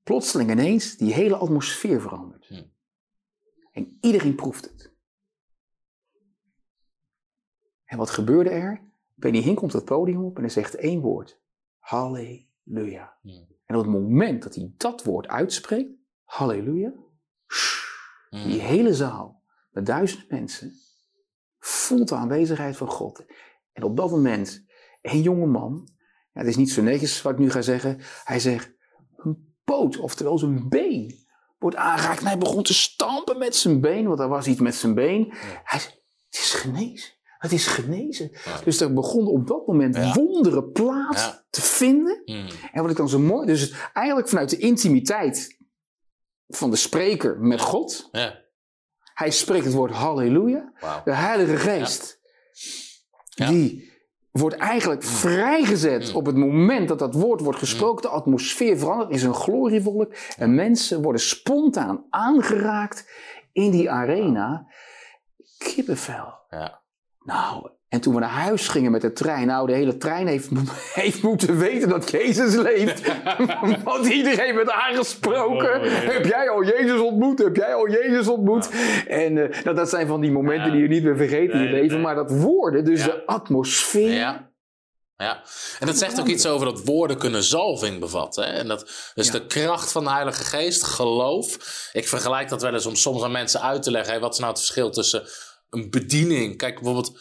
[0.02, 2.46] plotseling ineens, die hele atmosfeer verandert.
[2.48, 2.62] Ja.
[3.78, 4.92] En iedereen proeft het.
[7.84, 8.90] En wat gebeurde er?
[9.14, 11.40] Benny Hinn komt het podium op en hij zegt één woord.
[11.78, 13.18] Halleluja.
[13.64, 15.90] En op het moment dat hij dat woord uitspreekt,
[16.24, 16.92] halleluja,
[18.30, 20.72] die hele zaal met duizenden mensen
[21.58, 23.24] voelt de aanwezigheid van God.
[23.72, 24.64] En op dat moment,
[25.00, 25.88] een jonge man,
[26.32, 28.74] ja, het is niet zo netjes wat ik nu ga zeggen, hij zegt,
[29.16, 31.27] een poot, oftewel zijn been,
[31.58, 32.20] wordt aangeraakt.
[32.20, 35.32] En hij begon te stampen met zijn been, want er was iets met zijn been.
[35.64, 35.94] Hij zei,
[36.28, 37.16] het is genezen.
[37.38, 38.30] Het is genezen.
[38.64, 40.12] Dus er begon op dat moment ja.
[40.12, 42.22] wonderen plaats te vinden.
[42.24, 42.48] Hmm.
[42.72, 43.46] En wat ik dan zo mooi...
[43.46, 45.56] Dus eigenlijk vanuit de intimiteit
[46.46, 48.08] van de spreker met God.
[49.14, 50.72] Hij spreekt het woord halleluja.
[51.04, 52.20] De Heilige Geest.
[53.34, 53.92] Die
[54.38, 58.02] wordt eigenlijk vrijgezet op het moment dat dat woord wordt gesproken.
[58.02, 60.14] De atmosfeer verandert, is een glorievolk.
[60.36, 63.10] En mensen worden spontaan aangeraakt
[63.52, 64.66] in die arena.
[65.58, 66.34] Kippenvel.
[66.50, 66.80] Ja.
[67.24, 70.48] Nou, en toen we naar huis gingen met de trein, nou, de hele trein heeft,
[71.02, 73.12] heeft moeten weten dat Jezus leeft.
[73.84, 75.80] Want iedereen werd aangesproken.
[75.80, 77.38] Oh, Heb jij al Jezus ontmoet?
[77.38, 78.70] Heb jij al Jezus ontmoet?
[79.06, 81.70] En uh, nou, dat zijn van die momenten die je niet meer vergeet in je
[81.70, 82.00] leven.
[82.00, 84.12] Maar dat woorden, dus de atmosfeer.
[84.12, 84.48] Ja.
[85.16, 85.42] Ja,
[85.78, 88.44] en dat zegt ook iets over dat woorden kunnen zalving bevatten.
[88.44, 88.50] Hè?
[88.50, 91.56] En dat is de kracht van de Heilige Geest, geloof.
[91.92, 94.14] Ik vergelijk dat wel eens om soms aan mensen uit te leggen.
[94.14, 95.28] Hè, wat is nou het verschil tussen
[95.70, 96.56] een bediening.
[96.56, 97.18] Kijk, bijvoorbeeld,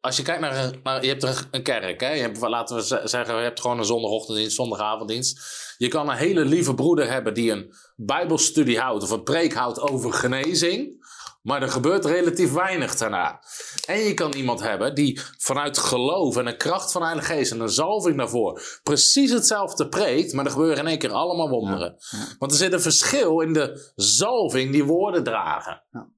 [0.00, 2.10] als je kijkt naar, naar je hebt een, kerk, hè?
[2.10, 5.40] Je hebt, laten we zeggen, je hebt gewoon een zondagochtenddienst, zondagavonddienst.
[5.78, 9.80] Je kan een hele lieve broeder hebben die een bijbelstudie houdt of een preek houdt
[9.80, 11.02] over genezing.
[11.44, 13.42] Maar er gebeurt relatief weinig daarna.
[13.86, 17.52] En je kan iemand hebben die vanuit geloof en de kracht van de Heilige Geest
[17.52, 21.96] en een zalving daarvoor precies hetzelfde preekt, maar er gebeuren in één keer allemaal wonderen.
[22.38, 25.82] Want er zit een verschil in de zalving die woorden dragen.
[25.90, 26.08] Ja.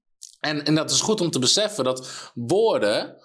[0.41, 3.17] En, en dat is goed om te beseffen dat woorden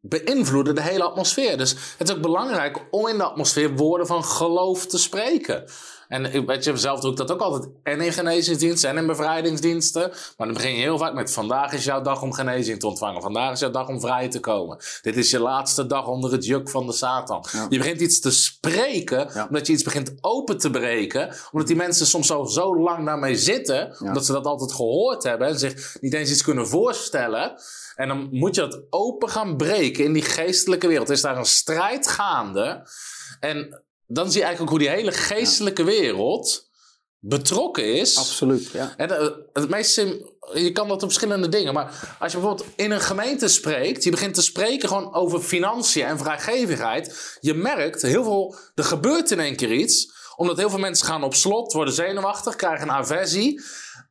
[0.00, 1.58] beïnvloeden de hele atmosfeer.
[1.58, 5.64] Dus het is ook belangrijk om in de atmosfeer woorden van geloof te spreken.
[6.08, 7.72] En weet je, zelf doe ik dat ook altijd.
[7.82, 10.08] En in genezingsdiensten en in bevrijdingsdiensten.
[10.36, 13.22] Maar dan begin je heel vaak met: vandaag is jouw dag om genezing te ontvangen.
[13.22, 14.78] Vandaag is jouw dag om vrij te komen.
[15.02, 17.44] Dit is je laatste dag onder het juk van de Satan.
[17.68, 21.34] Je begint iets te spreken, omdat je iets begint open te breken.
[21.52, 25.48] Omdat die mensen soms al zo lang daarmee zitten, omdat ze dat altijd gehoord hebben
[25.48, 27.54] en zich niet eens iets kunnen voorstellen.
[27.94, 31.08] En dan moet je dat open gaan breken in die geestelijke wereld.
[31.08, 32.88] Er is daar een strijd gaande.
[33.40, 36.68] En dan zie je eigenlijk ook hoe die hele geestelijke wereld
[37.20, 38.16] betrokken is.
[38.16, 38.94] Absoluut, ja.
[38.96, 41.74] En eh, het meest sim- je kan dat op verschillende dingen.
[41.74, 46.04] Maar als je bijvoorbeeld in een gemeente spreekt, je begint te spreken gewoon over financiën
[46.04, 47.36] en vrijgevigheid.
[47.40, 50.16] Je merkt heel veel, er gebeurt in één keer iets.
[50.36, 53.62] Omdat heel veel mensen gaan op slot, worden zenuwachtig, krijgen een aversie.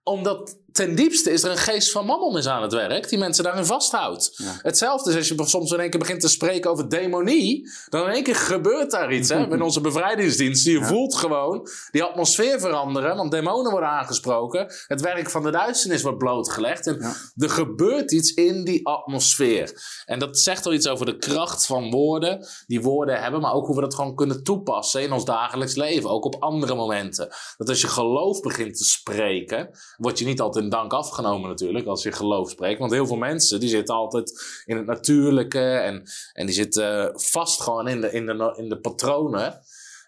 [0.03, 3.43] Omdat ten diepste is er een geest van mammon is aan het werk, die mensen
[3.43, 4.31] daarin vasthoudt.
[4.35, 4.59] Ja.
[4.61, 8.13] Hetzelfde is als je soms in één keer begint te spreken over demonie, dan in
[8.13, 9.29] één keer gebeurt daar iets.
[9.29, 9.51] Hè?
[9.51, 14.73] In onze bevrijdingsdienst, je voelt gewoon die atmosfeer veranderen, want demonen worden aangesproken.
[14.87, 17.13] Het werk van de duisternis wordt blootgelegd en Ja.
[17.37, 19.81] er gebeurt iets in die atmosfeer.
[20.05, 23.65] En dat zegt wel iets over de kracht van woorden, die woorden hebben, maar ook
[23.65, 27.29] hoe we dat gewoon kunnen toepassen in ons dagelijks leven, ook op andere momenten.
[27.57, 32.03] Dat als je geloof begint te spreken, word je niet altijd dank afgenomen natuurlijk als
[32.03, 32.79] je geloof spreekt.
[32.79, 36.03] Want heel veel mensen die zitten altijd in het natuurlijke en,
[36.33, 39.61] en die zitten vast gewoon in de, in, de, in de patronen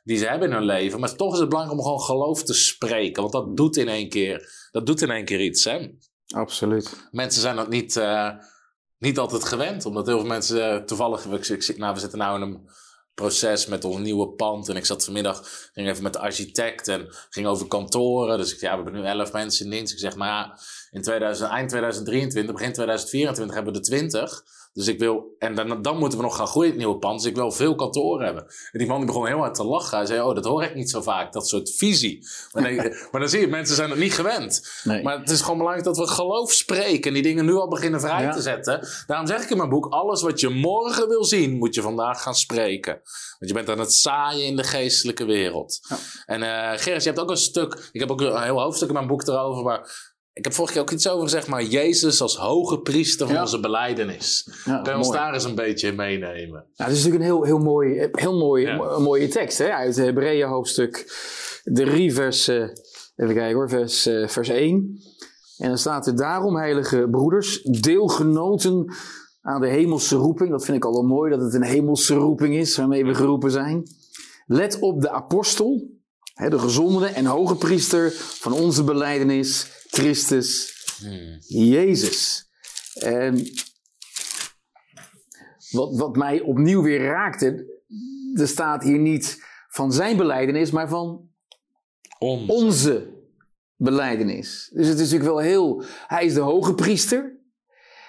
[0.03, 0.99] die ze hebben in hun leven.
[0.99, 4.09] Maar toch is het belangrijk om gewoon geloof te spreken, want dat doet in één
[4.09, 5.63] keer, dat doet in één keer iets.
[5.63, 5.87] Hè?
[6.27, 7.07] Absoluut.
[7.11, 8.31] Mensen zijn dat niet, eh,
[8.97, 12.41] niet altijd gewend, omdat heel veel mensen eh, toevallig, ik, nou, we zitten nu in
[12.41, 12.69] een
[13.19, 14.69] proces met ons nieuwe pand.
[14.69, 18.37] En ik zat vanmiddag, ging even met de architect en ging over kantoren.
[18.37, 19.93] Dus ik, ja, we hebben nu 11 mensen in dienst.
[19.93, 20.59] Ik zeg, maar ja,
[20.91, 24.43] in 2000, eind 2023, begin 2024 hebben we er 20.
[24.73, 27.19] Dus ik wil, en dan, dan moeten we nog gaan groeien het nieuwe pand.
[27.21, 28.43] Dus ik wil veel kantoren hebben.
[28.71, 29.97] En die man die begon heel hard te lachen.
[29.97, 32.27] Hij zei, oh, dat hoor ik niet zo vaak, dat soort visie.
[32.51, 32.75] Maar dan,
[33.11, 34.81] maar dan zie je, mensen zijn het niet gewend.
[34.83, 35.03] Nee.
[35.03, 37.99] Maar het is gewoon belangrijk dat we geloof spreken en die dingen nu al beginnen
[37.99, 38.31] vrij Ja.
[38.31, 38.87] te zetten.
[39.07, 42.21] Daarom zeg ik in mijn boek, alles wat je morgen wil zien, moet je vandaag
[42.21, 42.93] gaan spreken.
[43.39, 45.79] Want je bent aan het zaaien in de geestelijke wereld.
[45.89, 45.97] Ja.
[46.25, 48.93] En eh Gerrit, je hebt ook een stuk, ik heb ook een heel hoofdstuk in
[48.93, 50.08] mijn boek erover, maar
[50.39, 53.41] ik heb vorige keer ook iets over gezegd, maar Jezus als hoge priester van Ja.
[53.41, 54.49] onze beleidenis.
[54.65, 56.65] Ja, Kun je ons daar eens een beetje in meenemen?
[56.75, 58.99] Nou, het is natuurlijk een heel, heel, mooi, heel mooi, Ja.
[58.99, 59.69] mooie tekst hè?
[59.71, 61.05] uit Hebreeën hoofdstuk
[61.63, 62.55] 3, vers, eh,
[63.15, 64.99] even kijken hoor, vers, eh, vers 1.
[65.57, 68.93] En dan staat er daarom, heilige broeders, deelgenoten
[69.41, 70.49] aan de hemelse roeping.
[70.51, 73.51] Dat vind ik al wel mooi, dat het een hemelse roeping is waarmee we geroepen
[73.51, 73.83] zijn.
[74.45, 75.89] Let op de apostel,
[76.33, 80.77] hè, de gezondene en hoge priester van onze beleidenis, Christus
[81.47, 82.47] Jezus.
[82.93, 83.51] En
[85.71, 87.81] wat, wat mij opnieuw weer raakte,
[88.33, 91.29] er staat hier niet van zijn beleidenis, maar van
[92.19, 92.49] Ons.
[92.49, 93.13] onze
[93.75, 94.69] beleidenis.
[94.73, 95.83] Dus het is natuurlijk wel heel.
[96.07, 97.37] Hij is de hoge priester.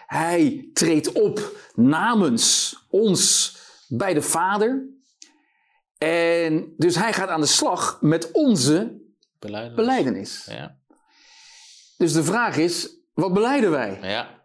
[0.07, 3.57] Hij treedt op namens ons
[3.89, 4.89] bij de Vader.
[5.99, 9.01] En dus hij gaat aan de slag met onze
[9.39, 9.75] Belijdenis.
[9.77, 10.47] beleidenis.
[10.51, 10.80] Ja.
[12.01, 13.99] Dus de vraag is: wat beleiden wij?
[14.03, 14.39] ja.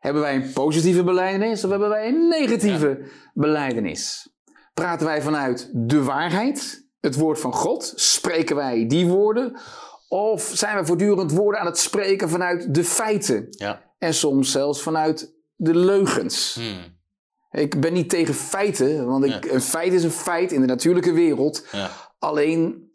[0.00, 4.32] Hebben wij een positieve beleidenis of hebben wij een negatieve beleidenis?
[4.74, 7.92] Praten wij vanuit de waarheid, het woord van God?
[7.96, 9.60] Spreken wij die woorden?
[10.08, 13.46] Of zijn we voortdurend woorden aan het spreken vanuit de feiten?
[13.50, 13.82] Ja.
[13.98, 16.54] En soms zelfs vanuit de leugens.
[16.54, 16.98] Hmm.
[17.50, 21.12] Ik ben niet tegen feiten, want ik, een feit is een feit in de natuurlijke
[21.12, 21.66] wereld.
[21.72, 21.90] ja.
[22.18, 22.89] Alleen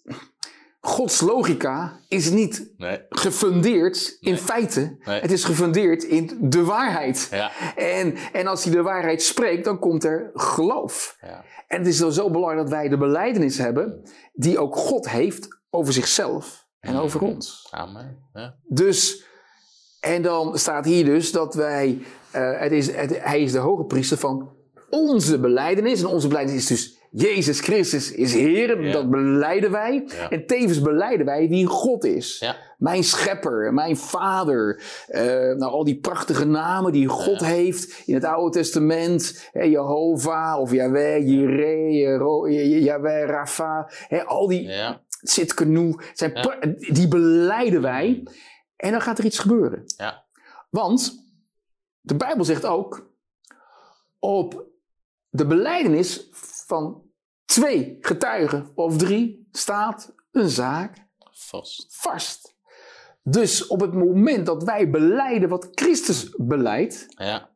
[0.85, 2.99] Gods logica is niet Nee.
[3.09, 4.97] gefundeerd in feiten.
[5.05, 5.19] Nee.
[5.21, 7.27] Het is gefundeerd in de waarheid.
[7.31, 7.51] Ja.
[7.75, 11.17] En, en als hij de waarheid spreekt, dan komt er geloof.
[11.21, 11.43] Ja.
[11.67, 14.01] En het is dan zo belangrijk dat wij de beleidenis hebben
[14.33, 17.67] die ook God heeft over zichzelf en over ons.
[17.71, 18.17] Amen.
[18.33, 18.55] Ja.
[18.67, 19.25] Dus,
[19.99, 23.83] en dan staat hier dus dat wij, eh, het is, het- hij is de hoge
[23.83, 24.49] priester van
[24.89, 25.99] onze beleidenis.
[26.01, 28.81] En onze beleidenis is dus Jezus Christus is Heer.
[28.81, 28.91] Ja.
[28.91, 30.03] Dat beleiden wij.
[30.07, 30.29] Ja.
[30.29, 32.39] En tevens beleiden wij wie God is.
[32.39, 32.55] Ja.
[32.77, 34.81] Mijn schepper, mijn vader.
[35.07, 39.49] eh, nou, al die prachtige namen die God heeft in het Oude Testament.
[39.51, 43.89] Hè, Jehovah of Yahweh, Jireh, Yahweh, Rafa.
[44.07, 44.67] Hè, al die
[46.41, 48.27] pra- Die beleiden wij.
[48.75, 49.83] En dan gaat er iets gebeuren.
[49.97, 50.23] Ja.
[50.69, 51.23] Want
[52.01, 53.09] de Bijbel zegt ook:
[54.19, 54.63] op
[55.29, 56.27] de beleidenis
[56.67, 57.03] van
[57.45, 60.97] twee getuigen of drie staat een zaak
[61.31, 61.85] Vast.
[61.89, 62.55] vast.
[63.23, 67.49] Dus op het moment dat wij beleiden wat Christus beleidt, Ja.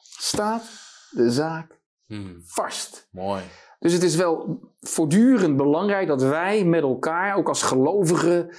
[0.00, 0.62] staat
[1.10, 2.42] de zaak Hmm.
[2.44, 3.08] vast.
[3.10, 3.42] Mooi.
[3.78, 8.50] Dus het is wel voortdurend belangrijk dat wij met elkaar, ook als gelovigen,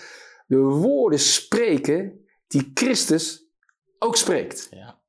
[0.47, 3.45] de woorden spreken die Christus
[3.99, 4.67] ook spreekt.
[4.71, 4.99] Ja.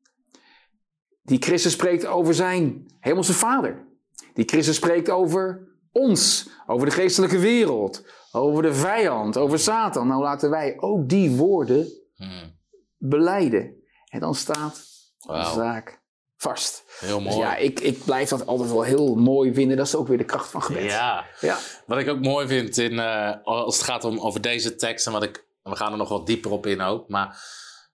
[1.23, 3.87] Die Christus spreekt over zijn hemelse Vader.
[4.35, 10.07] Die Christus spreekt over ons, over de geestelijke wereld, over de vijand, over Satan.
[10.07, 12.59] Nou laten wij ook die woorden Hmm.
[12.99, 13.75] beleiden.
[14.09, 14.85] En dan staat
[15.19, 16.03] de zaak
[16.37, 16.83] vast.
[16.99, 17.39] Heel Dus mooi.
[17.39, 19.77] ja, ik, ik blijf dat altijd wel heel mooi vinden.
[19.77, 20.83] Dat is ook weer de kracht van gebed.
[20.85, 21.25] Ja.
[21.41, 21.59] Ja.
[21.87, 25.13] Wat ik ook mooi vind in, eh, als het gaat om over deze tekst, en
[25.13, 27.43] wat ik, we gaan er nog wat dieper op in ook, maar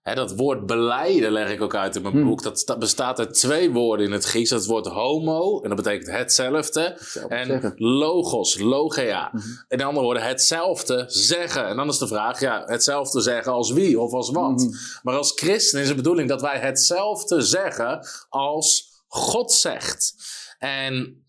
[0.01, 2.23] hè, dat woord beleiden leg ik ook uit in mijn Hmm.
[2.25, 2.43] boek.
[2.43, 4.49] Dat sta- bestaat uit twee woorden in het Grieks.
[4.49, 6.81] Dat is het woord homo, en dat betekent hetzelfde.
[6.81, 7.73] Hetzelfde En zeggen.
[7.75, 9.29] logos, logea.
[9.33, 9.43] Mhm.
[9.67, 11.67] In andere woorden, hetzelfde zeggen.
[11.67, 14.59] En dan is de vraag, ja, hetzelfde zeggen als wie of als wat?
[14.61, 14.69] Mhm.
[15.03, 20.13] Maar als christen is de bedoeling dat wij hetzelfde zeggen als God zegt.
[20.59, 21.23] En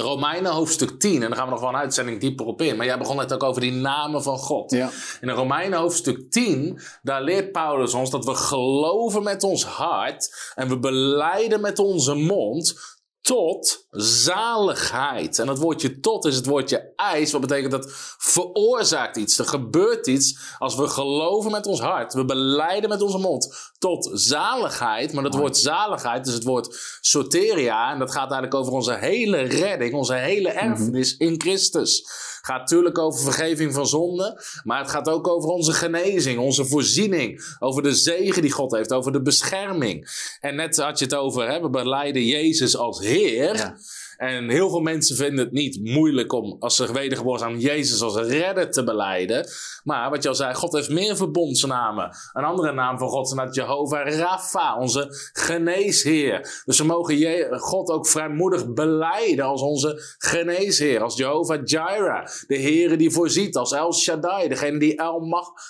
[0.00, 2.76] Romeinen hoofdstuk 10, en daar gaan we nog wel een uitzending dieper op in.
[2.76, 4.70] Maar jij begon net ook over die namen van God.
[4.70, 4.90] Ja.
[5.20, 10.68] In Romeinen hoofdstuk 10, daar leert Paulus ons dat we geloven met ons hart en
[10.68, 15.38] we beleiden met onze mond tot zaligheid.
[15.38, 17.86] En dat woordje tot is het woordje eis, wat betekent dat
[18.18, 19.38] veroorzaakt iets.
[19.38, 24.10] Er gebeurt iets als we geloven met ons hart, we beleiden met onze mond tot
[24.12, 25.12] zaligheid.
[25.12, 29.40] Maar dat woord zaligheid is het woord soteria en dat gaat eigenlijk over onze hele
[29.40, 32.04] redding, onze hele erfenis in Christus.
[32.42, 37.56] Gaat natuurlijk over vergeving van zonde, maar het gaat ook over onze genezing, onze voorziening,
[37.58, 40.10] over de zegen die God heeft, over de bescherming.
[40.40, 43.11] En net had je het over, hè, we beleiden Jezus als Heer.
[43.12, 43.76] Ja.
[44.22, 48.16] En heel veel mensen vinden het niet moeilijk om, als ze wedergeboren zijn, Jezus als
[48.16, 49.48] redder te beleiden.
[49.84, 52.16] Maar wat je al zei, God heeft meer verbondsnamen.
[52.32, 56.62] Een andere naam van God is inderdaad Jehovah Rapha, onze geneesheer.
[56.64, 61.02] Dus we mogen God ook vrijmoedig beleiden als onze geneesheer.
[61.02, 63.56] Als Jehovah Jireh, de Heer die voorziet.
[63.56, 65.00] Als El Shaddai, degene die,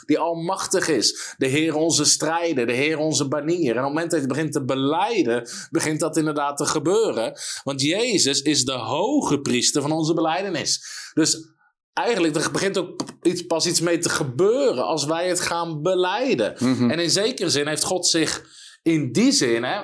[0.06, 1.34] die almachtig is.
[1.38, 3.70] De Heer onze strijder, de Heer onze banier.
[3.70, 7.32] En op het moment dat je begint te beleiden, begint dat inderdaad te gebeuren.
[7.64, 10.84] Want Jezus is de hoge priester van onze beleidenis.
[11.14, 11.50] Dus
[11.92, 16.54] eigenlijk er begint ook iets, pas iets mee te gebeuren als wij het gaan beleiden.
[16.58, 16.90] Mhm.
[16.90, 18.44] En in zekere zin heeft God zich
[18.82, 19.80] in die zin, hè,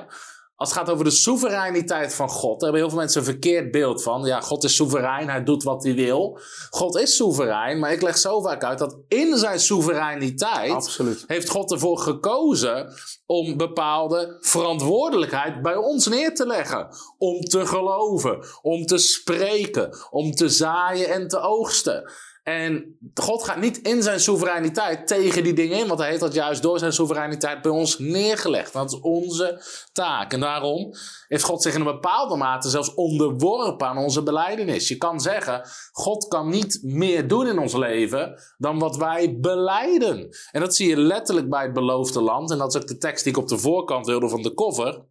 [0.58, 3.70] als het gaat over de soevereiniteit van God, daar hebben heel veel mensen een verkeerd
[3.70, 4.24] beeld van.
[4.24, 6.38] Ja, God is soeverein, hij doet wat hij wil.
[6.70, 11.24] God is soeverein, maar ik leg zo vaak uit dat in zijn soevereiniteit Absoluut.
[11.26, 12.92] heeft God ervoor gekozen
[13.26, 16.88] om bepaalde verantwoordelijkheid bij ons neer te leggen.
[17.18, 22.10] Om te geloven, om te spreken, om te zaaien en te oogsten.
[22.48, 26.34] En God gaat niet in zijn soevereiniteit tegen die dingen in, want hij heeft dat
[26.34, 28.72] juist door zijn soevereiniteit bij ons neergelegd.
[28.72, 30.32] Dat is onze taak.
[30.32, 30.94] En daarom
[31.26, 34.88] heeft God zich in een bepaalde mate zelfs onderworpen aan onze beleidenis.
[34.88, 40.28] Je kan zeggen, God kan niet meer doen in ons leven dan wat wij beleiden.
[40.50, 42.50] En dat zie je letterlijk bij het beloofde land.
[42.50, 45.04] En dat is ook de tekst die ik op de voorkant wilde van de cover.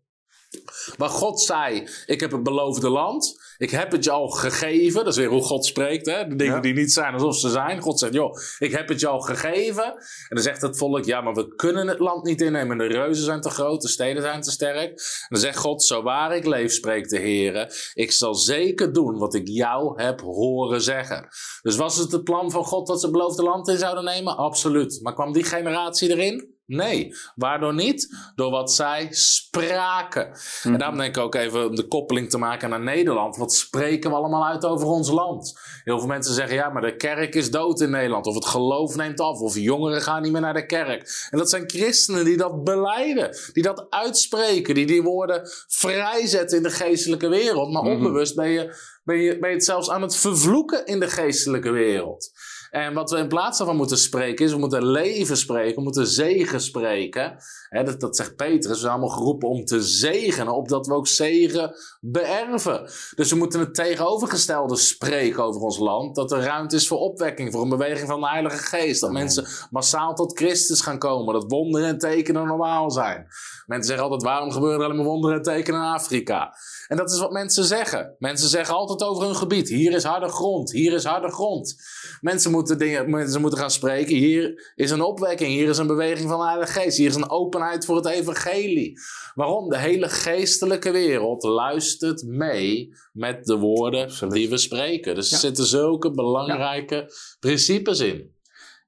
[0.97, 3.46] Waar God zei: Ik heb het beloofde land.
[3.57, 5.03] Ik heb het je al gegeven.
[5.03, 6.05] Dat is weer hoe God spreekt.
[6.05, 6.27] Hè?
[6.27, 6.61] De dingen Ja.
[6.61, 7.79] die niet zijn alsof ze zijn.
[7.81, 9.83] God zegt: Joh, ik heb het je al gegeven.
[9.85, 12.77] En dan zegt het volk: Ja, maar we kunnen het land niet innemen.
[12.77, 13.81] De reuzen zijn te groot.
[13.81, 14.89] De steden zijn te sterk.
[14.89, 17.91] En dan zegt God: Zo waar ik leef, spreekt de Heer.
[17.93, 21.27] Ik zal zeker doen wat ik jou heb horen zeggen.
[21.61, 24.37] Dus was het het plan van God dat ze het beloofde land in zouden nemen?
[24.37, 24.99] Absoluut.
[25.01, 26.55] Maar kwam die generatie erin?
[26.67, 27.15] Nee.
[27.35, 28.15] Waardoor niet?
[28.35, 30.31] Door wat zij spraken.
[30.63, 33.37] En daarom denk ik ook even om de koppeling te maken naar Nederland.
[33.37, 35.59] Wat spreken we allemaal uit over ons land?
[35.83, 38.25] Heel veel mensen zeggen, ja, maar de kerk is dood in Nederland.
[38.25, 39.39] Of het geloof neemt af.
[39.39, 41.27] Of jongeren gaan niet meer naar de kerk.
[41.29, 43.37] En dat zijn christenen die dat beleiden.
[43.53, 44.75] Die dat uitspreken.
[44.75, 47.71] Die die woorden vrijzetten in de geestelijke wereld.
[47.71, 51.09] Maar onbewust ben je, ben, je, ben je het zelfs aan het vervloeken in de
[51.09, 52.31] geestelijke wereld.
[52.77, 56.07] En wat we in plaats daarvan moeten spreken is, we moeten leven spreken, we moeten
[56.07, 57.37] zegen spreken.
[57.69, 61.75] Dat, dat zegt Petrus, we zijn allemaal geroepen om te zegenen, opdat we ook zegen
[62.01, 62.89] beërven.
[63.15, 67.51] Dus we moeten het tegenovergestelde spreken over ons land, dat er ruimte is voor opwekking,
[67.51, 69.01] voor een beweging van de Heilige Geest.
[69.01, 73.27] Dat mensen massaal tot Christus gaan komen, dat wonderen en tekenen normaal zijn.
[73.65, 76.53] Mensen zeggen altijd, waarom gebeuren er alleen maar wonderen en tekenen in Afrika?
[76.87, 78.15] En dat is wat mensen zeggen.
[78.19, 81.75] Mensen zeggen altijd over hun gebied, hier is harde grond, hier is harde grond.
[82.21, 84.15] Mensen moeten, dingen, mensen moeten gaan spreken.
[84.15, 85.49] Hier is een opwekking.
[85.49, 86.97] Hier is een beweging van de Heilige Geest.
[86.97, 88.99] Hier is een openheid voor het evangelie.
[89.35, 89.69] Waarom?
[89.69, 95.15] De hele geestelijke wereld luistert mee met de woorden die we spreken.
[95.15, 98.35] Dus er zitten zulke belangrijke principes in.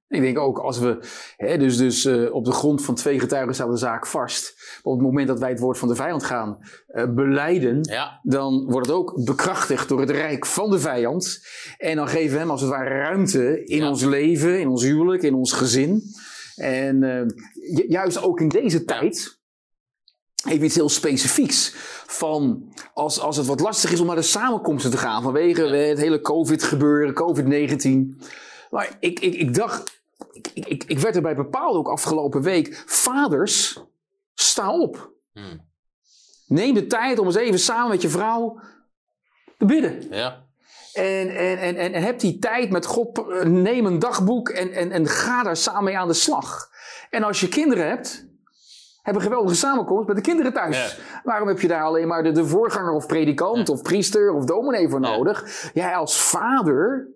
[0.08, 1.00] Ik denk ook als we,
[1.38, 4.54] hè, dus, dus eh, op de grond van twee getuigen staat de zaak vast.
[4.58, 8.20] Maar op het moment dat wij het woord van de vijand gaan eh, beleiden, Ja,
[8.24, 11.40] dan wordt het ook bekrachtigd door het rijk van de vijand.
[11.78, 13.90] En dan geven we hem als het ware ruimte in Ja.
[13.90, 16.04] ons leven, in ons huwelijk, in ons gezin.
[16.60, 17.26] En eh,
[17.76, 19.38] ju- juist ook in deze tijd
[20.48, 21.74] even iets heel specifieks.
[22.06, 25.98] Van als, als het wat lastig is om naar de samenkomsten te gaan vanwege het
[25.98, 28.24] hele COVID-gebeuren, COVID-19.
[28.70, 30.02] Maar ik, ik, ik dacht,
[30.32, 32.84] ik, ik, ik werd erbij bepaald ook afgelopen week.
[32.86, 33.84] Vaders,
[34.34, 35.12] sta op.
[35.34, 35.68] Hmm.
[36.48, 38.60] Neem de tijd om eens even samen met je vrouw
[39.58, 40.08] te bidden.
[40.12, 40.49] Ja.
[41.00, 43.18] En, en, en, en, en heb die tijd met God.
[43.18, 46.70] eh, Neem een dagboek en, en, en ga daar samen mee aan de slag.
[47.10, 48.28] En als je kinderen hebt,
[49.02, 51.00] heb een geweldige samenkomst met de kinderen thuis.
[51.24, 54.90] Waarom heb je daar alleen maar de, de voorganger of predikant of priester of dominee
[54.90, 55.10] voor Ja.
[55.16, 55.70] nodig?
[55.74, 57.08] Jij als vader.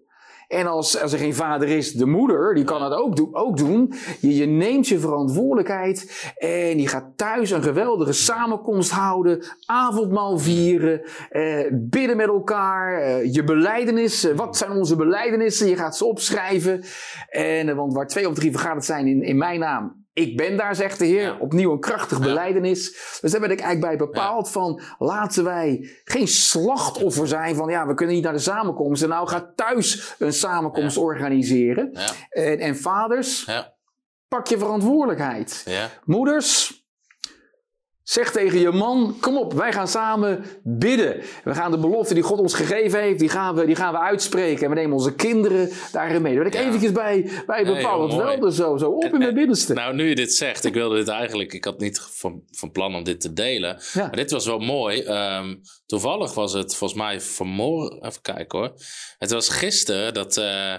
[0.54, 3.58] En als, als er geen vader is, de moeder, die kan dat ook, doen- ook
[3.58, 3.94] doen.
[4.20, 11.02] Je, je neemt je verantwoordelijkheid en je gaat thuis een geweldige samenkomst houden, avondmaal vieren,
[11.30, 14.24] eh, bidden met elkaar, eh, je beleidenis.
[14.26, 15.68] eh, wat zijn onze beleidenissen?
[15.68, 16.84] Je gaat ze opschrijven.
[17.30, 20.58] En, eh, want waar twee of drie vergaderd zijn in, in mijn naam, ik ben
[20.58, 21.40] daar, zegt de Heer.
[21.40, 23.18] Opnieuw een krachtig beleidenis.
[23.22, 27.88] Dus daar ben ik eigenlijk bij bepaald van, laten wij geen slachtoffer zijn van, ja,
[27.88, 29.04] we kunnen niet naar de samenkomst.
[29.04, 31.92] En nou ga thuis een samenkomst organiseren.
[32.30, 33.52] En, en vaders,
[34.28, 35.66] pak je verantwoordelijkheid.
[36.06, 36.83] Moeders,
[38.04, 41.22] zeg tegen je man: Kom op, wij gaan samen bidden.
[41.44, 44.00] We gaan de belofte die God ons gegeven heeft, die gaan we, die gaan we
[44.00, 44.64] uitspreken.
[44.64, 46.34] En we nemen onze kinderen daarin mee.
[46.34, 46.68] Daar wil ik Ja.
[46.68, 48.08] eventjes bij, bij Nee, bepalen.
[48.08, 48.38] mooi.
[48.38, 49.74] wel er zo, zo op En- in mijn en- binnenste.
[49.74, 52.96] Nou, nu je dit zegt, ik wilde dit eigenlijk, ik had niet van, van plan
[52.96, 53.78] om dit te delen.
[53.94, 54.02] Ja.
[54.02, 55.02] Maar dit was wel mooi.
[55.02, 58.74] Ehm, toevallig was het volgens mij vanmorgen, even kijken hoor.
[59.18, 60.74] Het was gisteren dat, eh,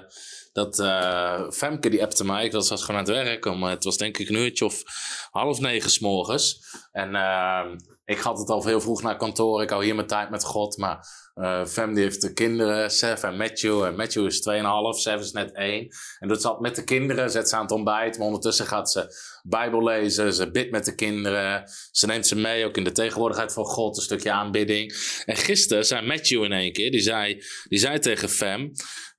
[0.55, 2.45] dat eh, Femke die appte mij.
[2.45, 3.45] Ik was, was gewoon aan het werk.
[3.47, 4.83] Om, het was denk ik een uurtje of
[5.31, 6.61] half negen s morgens.
[6.93, 9.63] En ehm, ik had het al heel vroeg naar kantoor.
[9.63, 10.77] Ik hou hier mijn tijd met God.
[10.77, 13.85] Maar eh Fem die heeft de kinderen, Sef en Matthew.
[13.85, 15.89] En Matthew is 2,5, Sef is net 1.
[16.19, 18.19] En dat zat met de kinderen, zet ze aan het ontbijt.
[18.19, 19.07] Maar ondertussen gaat ze
[19.43, 20.35] Bijbel lezen.
[20.35, 21.71] Ze bidt met de kinderen.
[21.91, 23.97] Ze neemt ze mee, ook in de tegenwoordigheid van God.
[23.97, 24.95] Een stukje aanbidding.
[25.25, 28.73] En gisteren zei Matthew in één keer, die zei, die zei tegen Fem.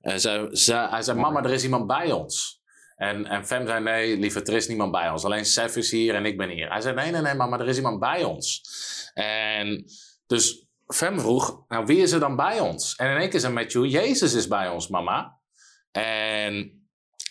[0.06, 2.60] Eh, zei, zei, hij zei, mama, er is iemand bij ons.
[2.96, 5.24] En, en Fem zei, nee, lieve, er is niemand bij ons.
[5.24, 6.68] Alleen Sef is hier en ik ben hier.
[6.70, 8.62] Hij zei, nee, nee, nee, mama, er is iemand bij ons.
[9.14, 9.84] En
[10.26, 12.94] dus Fem vroeg, nou, wie is er dan bij ons?
[12.96, 15.38] En in één keer zei Matthew, Jezus is bij ons, mama.
[15.92, 16.85] En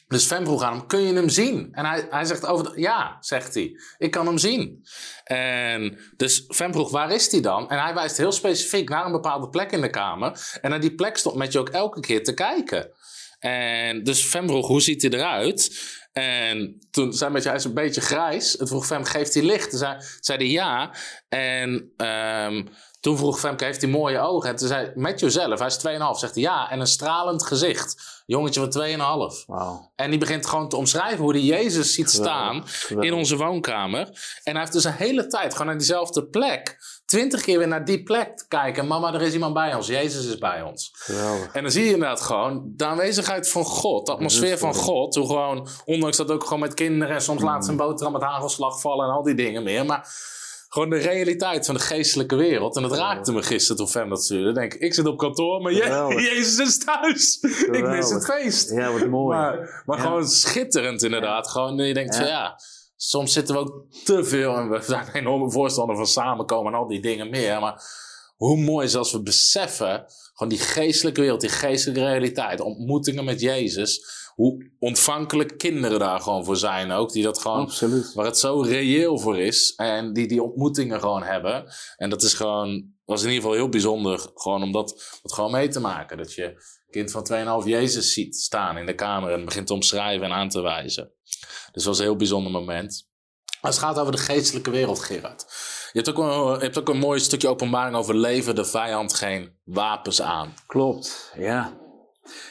[0.07, 1.69] dus Fem vroeg aan hem, kun je hem zien?
[1.71, 4.85] En hij, hij zegt, over ja, zegt hij, ik kan hem zien.
[5.23, 7.69] En dus Fem vroeg, waar is hij dan?
[7.69, 10.57] En hij wijst heel specifiek naar een bepaalde plek in de kamer.
[10.61, 12.91] En naar die plek stond Matthew ook elke keer te kijken.
[13.39, 15.79] En dus Fem vroeg, hoe ziet hij eruit?
[16.13, 18.57] En toen zei Matthew, hij is een beetje grijs.
[18.57, 19.69] En vroeg Fem, geeft hij licht?
[19.69, 20.95] Toen zei, zei hij ja.
[21.29, 22.65] En ehm,
[23.05, 24.49] toen vroeg Femke, heeft hij mooie ogen?
[24.49, 25.83] En toen zei Matthew zelf, hij is 2,5,
[26.19, 26.71] zegt hij ja.
[26.71, 28.23] En een stralend gezicht.
[28.25, 29.45] Jongetje van 2,5.
[29.47, 29.91] Wauw.
[29.95, 32.63] En die begint gewoon te omschrijven hoe hij Jezus ziet staan
[32.99, 34.05] in onze woonkamer.
[34.43, 37.85] En hij heeft dus een hele tijd gewoon naar diezelfde plek, twintig keer weer naar
[37.85, 38.87] die plek te kijken.
[38.87, 39.87] Mama, er is iemand bij ons.
[39.87, 40.91] Jezus is bij ons.
[40.93, 41.53] Geweldig.
[41.53, 45.15] En dan zie je inderdaad gewoon de aanwezigheid van God, de atmosfeer van God.
[45.15, 48.21] Hoe gewoon, ondanks dat ook gewoon met kinderen en soms laat ze een boterham met
[48.21, 49.85] hagelslag vallen en al die dingen meer.
[49.85, 50.33] Maar
[50.75, 52.75] gewoon de realiteit van de geestelijke wereld.
[52.75, 54.51] En dat raakte me gisteren toen Fem dat stuurde.
[54.53, 56.13] Denk ik, ik zit op kantoor, maar je.
[56.33, 57.37] Jezus is thuis.
[57.71, 58.69] Ik mis het feest.
[58.71, 59.37] Ja, wat mooi.
[59.37, 60.03] Maar, maar Ja.
[60.03, 61.47] gewoon schitterend inderdaad.
[61.47, 62.19] Gewoon, je denkt Ja.
[62.21, 62.59] van ja,
[62.95, 64.55] soms zitten we ook te veel.
[64.55, 67.59] En we zijn enorme voorstander van samenkomen en al die dingen meer.
[67.59, 67.83] Maar
[68.35, 73.41] hoe mooi is als we beseffen, gewoon die geestelijke wereld, die geestelijke realiteit, ontmoetingen met
[73.41, 74.05] Jezus.
[74.35, 77.11] Hoe ontvankelijk kinderen daar gewoon voor zijn ook.
[77.11, 78.13] Die dat gewoon, Absoluut.
[78.13, 79.73] waar het zo reëel voor is.
[79.75, 81.73] En die die ontmoetingen gewoon hebben.
[81.97, 84.29] En dat is gewoon, was in ieder geval heel bijzonder.
[84.33, 86.17] Gewoon om dat, dat gewoon mee te maken.
[86.17, 89.31] Dat je kind van 2,5 Jezus ziet staan in de kamer.
[89.31, 91.11] En begint te omschrijven en aan te wijzen.
[91.23, 93.07] Dus dat was een heel bijzonder moment.
[93.61, 95.45] Als het gaat over de geestelijke wereld, Gerard.
[95.91, 99.13] Je hebt ook een, je hebt ook een mooi stukje openbaring over leven de vijand
[99.13, 100.53] geen wapens aan.
[100.67, 101.77] Klopt, ja.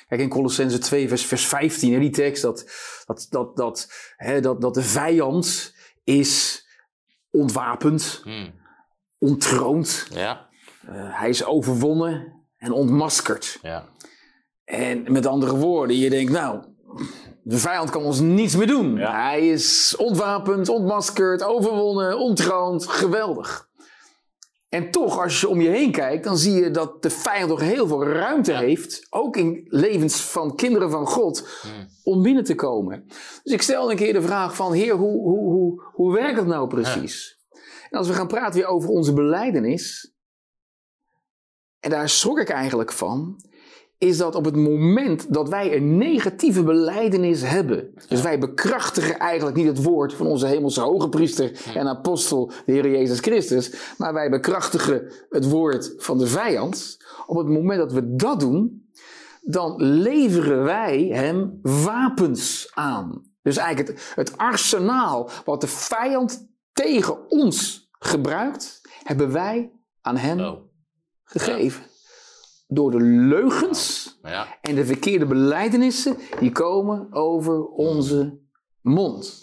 [0.09, 2.65] Kijk, in Colossense 2, vers, vers 15, hè, die tekst, dat,
[3.07, 6.63] dat, dat, dat, hè, dat, dat de vijand is
[7.31, 8.53] ontwapend, Hmm.
[9.19, 10.49] ontroond, Ja,
[10.87, 13.59] eh, hij is overwonnen en ontmaskerd.
[13.63, 13.89] ja,
[14.65, 16.65] En met andere woorden, je denkt, nou,
[17.43, 18.97] de vijand kan ons niets meer doen.
[18.97, 19.23] Ja.
[19.23, 23.69] Hij is ontwapend, ontmaskerd, overwonnen, ontroond, geweldig.
[24.75, 27.61] En toch, als je om je heen kijkt, dan zie je dat de vijand nog
[27.61, 28.59] heel veel ruimte Ja.
[28.59, 31.89] heeft, ook in levens van kinderen van God, Hmm.
[32.03, 33.05] om binnen te komen.
[33.43, 36.47] Dus ik stel een keer de vraag van, heer, hoe, hoe, hoe, hoe werkt dat
[36.47, 37.39] nou precies?
[37.91, 40.13] En als we gaan praten weer over onze beleidenis,
[41.81, 43.45] en daar schrok ik eigenlijk van,
[43.99, 49.57] is dat op het moment dat wij een negatieve beleidenis hebben, dus wij bekrachtigen eigenlijk
[49.57, 54.13] niet het woord van onze hemelse hoge priester en apostel, de Heer Jezus Christus, maar
[54.13, 56.97] wij bekrachtigen het woord van de vijand.
[57.27, 58.89] Op het moment dat we dat doen,
[59.43, 63.23] dan leveren wij hem wapens aan.
[63.43, 70.41] Dus eigenlijk het, het arsenaal wat de vijand tegen ons gebruikt, hebben wij aan hem
[70.41, 70.59] Oh,
[71.25, 71.83] gegeven.
[72.67, 74.47] Door de leugens ja.
[74.63, 78.39] en de verkeerde belijdenissen die komen over onze
[78.81, 79.43] mond.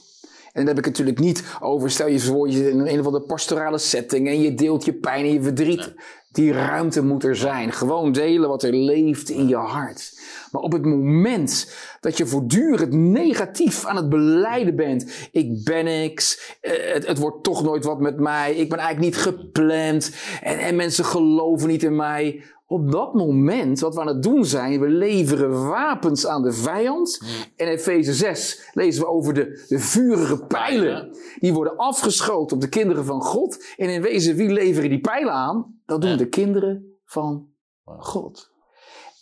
[0.53, 3.05] En dan heb ik het natuurlijk niet over, stel je voor je in een of
[3.05, 5.93] andere pastorale setting en je deelt je pijn en je verdriet.
[6.31, 7.71] Die ruimte moet er zijn.
[7.71, 10.19] Gewoon delen wat er leeft in je hart.
[10.51, 15.29] Maar op het moment dat je voortdurend negatief aan het beleiden bent.
[15.31, 16.57] Ik ben niks.
[16.61, 18.55] eh, Het, het wordt toch nooit wat met mij.
[18.55, 20.11] Ik ben eigenlijk niet gepland.
[20.41, 22.43] En, en mensen geloven niet in mij.
[22.71, 27.21] Op dat moment, wat we aan het doen zijn, we leveren wapens aan de vijand.
[27.55, 31.17] En in Efeze 6 lezen we over de, de vurige pijlen.
[31.39, 33.65] Die worden afgeschoten op de kinderen van God.
[33.77, 35.79] En in wezen, wie leveren die pijlen aan?
[35.85, 37.47] Dat doen de kinderen van
[37.85, 38.49] God.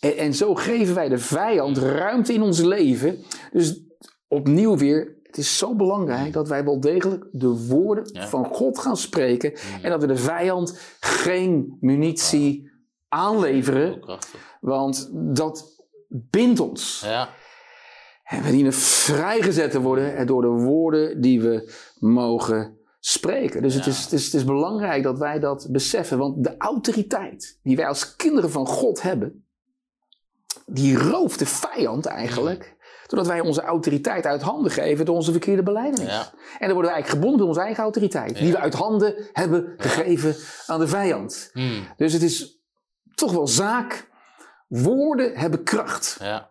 [0.00, 3.18] En, en zo geven wij de vijand ruimte in ons leven.
[3.52, 3.82] Dus
[4.28, 8.28] opnieuw weer, het is zo belangrijk dat wij wel degelijk de woorden Ja.
[8.28, 9.52] van God gaan spreken.
[9.82, 12.69] En dat we de vijand geen munitie
[13.10, 14.18] aanleveren.
[14.60, 17.02] Want dat bindt ons.
[17.04, 17.28] Ja.
[18.24, 23.62] En we dienen vrijgezet te worden door de woorden die we mogen spreken.
[23.62, 26.18] Dus het, is, het, is, het is belangrijk dat wij dat beseffen.
[26.18, 29.46] Want de autoriteit die wij als kinderen van God hebben,
[30.66, 32.78] die rooft de vijand eigenlijk.
[33.06, 35.70] Doordat wij onze autoriteit uit handen geven door onze verkeerde.
[35.70, 36.32] Ja.
[36.58, 38.36] En dan worden wij eigenlijk gebonden door onze eigen autoriteit.
[38.36, 40.36] Die we uit handen hebben gegeven
[40.66, 41.50] aan de vijand.
[41.52, 41.86] Hmm.
[41.96, 42.59] Dus het is
[43.20, 44.08] toch wel zaak.
[44.68, 46.16] Woorden hebben kracht.
[46.20, 46.50] Ja.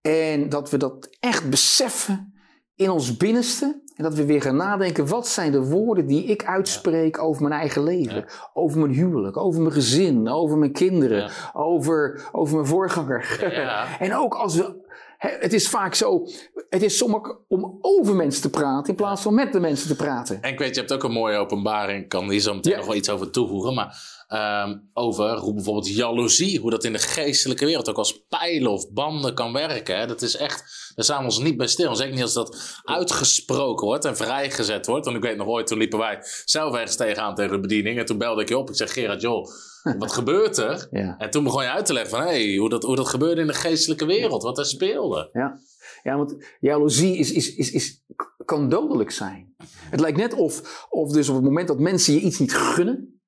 [0.00, 2.34] En dat we dat echt beseffen
[2.74, 3.80] in ons binnenste.
[3.96, 7.60] En dat we weer gaan nadenken, wat zijn de woorden die ik uitspreek over mijn
[7.60, 8.24] eigen leven?
[8.54, 13.50] Over mijn huwelijk, over mijn gezin, over mijn kinderen, over, over mijn voorganger.
[13.54, 13.86] Ja.
[13.98, 14.80] en ook als we...
[15.18, 16.26] Het is vaak zo,
[16.68, 19.96] het is makkelijk om over mensen te praten in plaats van met de mensen te
[19.96, 20.42] praten.
[20.42, 22.08] En ik weet, je hebt ook een mooie openbaring.
[22.08, 22.78] Kan hier zo meteen Ja.
[22.78, 23.74] nog wel iets over toevoegen.
[23.74, 28.70] Maar ehm, over hoe bijvoorbeeld jaloezie, hoe dat in de geestelijke wereld ook als pijlen
[28.70, 29.98] of banden kan werken.
[29.98, 30.06] Hè?
[30.06, 31.96] Dat is echt, daar staan we ons niet bij stil.
[31.96, 35.04] Zeker niet als dat uitgesproken wordt en vrijgezet wordt.
[35.04, 37.98] Want ik weet nog ooit, toen liepen wij zelf ergens tegenaan tegen de bediening.
[37.98, 38.68] En toen belde ik je op.
[38.68, 39.46] Ik zeg, Gerard, joh,
[39.98, 40.86] wat gebeurt er?
[40.90, 41.14] Ja.
[41.18, 43.46] En toen begon je uit te leggen van, hey, hoe, dat, hoe dat gebeurde in
[43.46, 44.42] de geestelijke wereld.
[44.42, 45.28] Wat er speelde.
[45.32, 45.58] Ja,
[46.02, 48.04] ja want jaloezie is, is, is, is,
[48.44, 49.54] kan dodelijk zijn.
[49.90, 53.21] Het lijkt net of, of dus op het moment dat mensen je iets niet gunnen,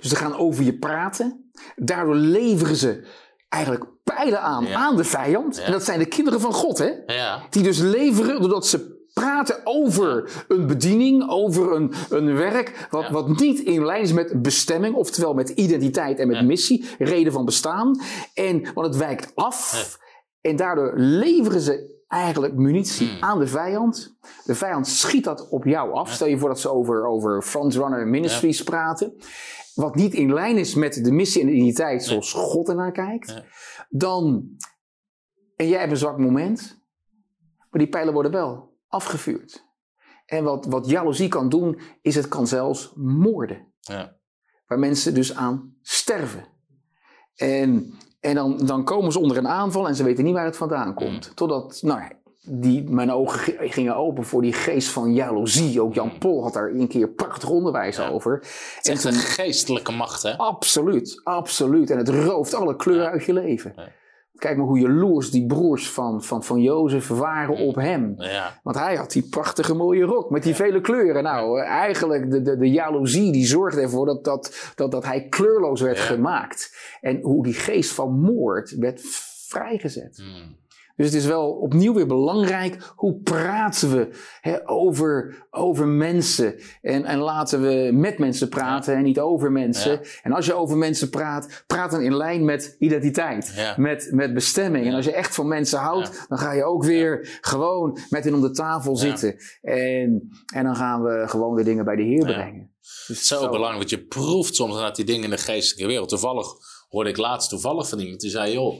[0.00, 3.06] dus ze gaan over je praten, daardoor leveren ze
[3.48, 4.74] eigenlijk pijlen aan Ja.
[4.76, 5.56] aan de vijand.
[5.56, 5.62] Ja.
[5.62, 6.90] En dat zijn de kinderen van God, hè?
[7.06, 13.08] Ja, Die dus leveren doordat ze praten over een bediening, over een, een werk, wat,
[13.08, 17.44] wat niet in lijn is met bestemming, oftewel met identiteit en met missie, reden van
[17.44, 18.00] bestaan.
[18.34, 19.98] En, want het wijkt af
[20.40, 23.22] en daardoor leveren ze eigenlijk munitie Hmm.
[23.22, 24.16] aan de vijand.
[24.44, 26.12] De vijand schiet dat op jou af.
[26.12, 29.14] Stel je voor dat ze over, over frontrunner ministries praten.
[29.74, 33.28] Wat niet in lijn is met de missie en de identiteit zoals God ernaar kijkt.
[33.30, 33.44] Ja.
[33.88, 34.48] Dan,
[35.56, 36.80] en jij hebt een zwak moment,
[37.70, 39.64] maar die pijlen worden wel afgevuurd.
[40.26, 43.72] En wat, wat jaloezie kan doen, is het kan zelfs moorden.
[43.80, 44.16] ja,
[44.66, 46.46] Waar mensen dus aan sterven.
[47.34, 50.56] En, en dan, dan komen ze onder een aanval en ze weten niet waar het
[50.56, 51.32] vandaan komt.
[51.34, 52.10] Totdat, nou ja,
[52.48, 55.80] die, mijn ogen gingen open voor die geest van jaloezie.
[55.80, 58.08] Ook Jan Pol had daar een keer prachtig onderwijs Ja.
[58.08, 58.32] over.
[58.76, 60.36] het is echt een geestelijke macht, hè?
[60.36, 61.90] Absoluut, absoluut.
[61.90, 63.74] En het rooft alle kleuren uit je leven.
[64.36, 68.14] Kijk maar hoe jaloers die broers van, van, van Jozef waren op hem.
[68.18, 71.22] Ja, Want hij had die prachtige mooie rok met die vele kleuren.
[71.22, 75.80] Nou, eigenlijk de, de, de jaloezie die zorgde ervoor dat, dat, dat, dat hij kleurloos
[75.80, 76.02] werd Ja.
[76.04, 76.76] gemaakt.
[77.00, 79.00] En hoe die geest van moord werd
[79.48, 80.16] vrijgezet.
[80.16, 80.56] Hmm.
[80.96, 82.92] Dus het is wel opnieuw weer belangrijk.
[82.94, 84.08] Hoe praten we
[84.40, 86.54] hè, over, over mensen?
[86.82, 89.92] En, en laten we met mensen praten en niet over mensen.
[89.92, 90.00] Ja.
[90.22, 93.52] En als je over mensen praat, praat dan in lijn met identiteit.
[93.56, 93.74] Ja.
[93.76, 94.86] Met, met bestemming.
[94.86, 98.34] En als je echt van mensen houdt, dan ga je ook weer gewoon met hen
[98.34, 99.36] om de tafel zitten.
[99.62, 102.70] En, en dan gaan we gewoon de dingen bij de Heer brengen.
[102.80, 103.48] Dus Het is zo, zo.
[103.48, 106.08] belangrijk, want je proeft soms inderdaad die dingen in de geestelijke wereld.
[106.08, 106.46] Toevallig
[106.88, 108.74] hoorde ik laatst toevallig van iemand die zei: joh,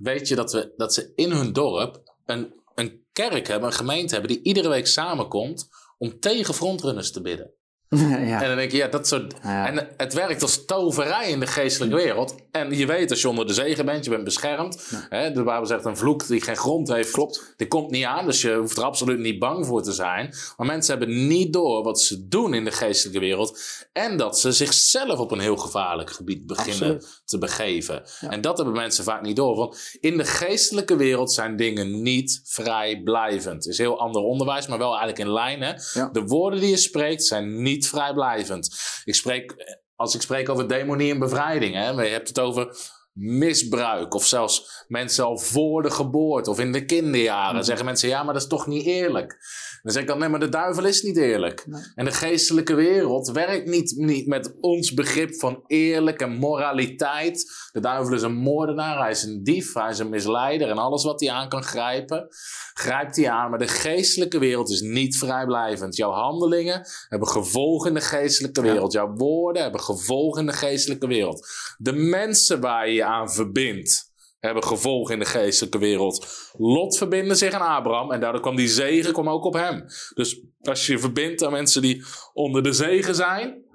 [0.00, 4.12] weet je dat, we, dat ze in hun dorp een, een kerk hebben, een gemeente
[4.14, 7.54] hebben die iedere week samenkomt om tegen frontrunners te bidden.
[8.30, 8.42] ja.
[8.42, 9.34] En dan denk je, ja, dat soort.
[9.42, 9.66] Ja.
[9.66, 12.34] En het werkt als toverij in de geestelijke wereld.
[12.50, 14.90] En je weet, als je onder de zegen bent, je bent beschermd.
[15.08, 17.10] Hè, de Bijbel zegt een vloek die geen grond heeft.
[17.10, 17.54] Klopt.
[17.56, 20.34] Die komt niet aan, dus je hoeft er absoluut niet bang voor te zijn.
[20.56, 23.60] Maar mensen hebben niet door wat ze doen in de geestelijke wereld.
[23.92, 27.22] En dat ze zichzelf op een heel gevaarlijk gebied beginnen Absoluut.
[27.24, 28.02] te begeven.
[28.20, 28.30] Ja.
[28.30, 29.56] En dat hebben mensen vaak niet door.
[29.56, 33.64] Want in de geestelijke wereld zijn dingen niet vrijblijvend.
[33.64, 35.62] Het is heel ander onderwijs, maar wel eigenlijk in lijn.
[35.62, 35.72] Hè?
[35.92, 36.08] Ja.
[36.12, 38.80] De woorden die je spreekt zijn niet vrijblijvend.
[39.04, 39.54] Ik spreek
[39.96, 42.76] als ik spreek over demonie en bevrijding, hè, je hebt het over
[43.12, 47.54] misbruik of zelfs mensen al voor de geboorte of in de kinderjaren.
[47.54, 47.64] Mhm.
[47.64, 49.38] Zeggen mensen, ja, maar dat is toch niet eerlijk.
[49.82, 51.66] Dan zeg ik dan, nee, maar de duivel is niet eerlijk.
[51.94, 57.68] En de geestelijke wereld werkt niet, niet met ons begrip van eerlijk en moraliteit.
[57.72, 60.68] De duivel is een moordenaar, hij is een dief, hij is een misleider.
[60.68, 62.28] En alles wat hij aan kan grijpen,
[62.74, 63.50] grijpt hij aan.
[63.50, 65.96] Maar de geestelijke wereld is niet vrijblijvend.
[65.96, 68.72] Jouw handelingen hebben gevolgen in de geestelijke Ja.
[68.72, 68.92] wereld.
[68.92, 71.48] Jouw woorden hebben gevolgen in de geestelijke wereld.
[71.78, 76.26] De mensen waar je je aan verbindt, hebben gevolgen in de geestelijke wereld.
[76.52, 79.84] Lot verbindde zich aan Abraham en daardoor kwam die zegen kwam ook op hem.
[80.14, 83.68] Dus als je je verbindt aan mensen die onder de zegen zijn,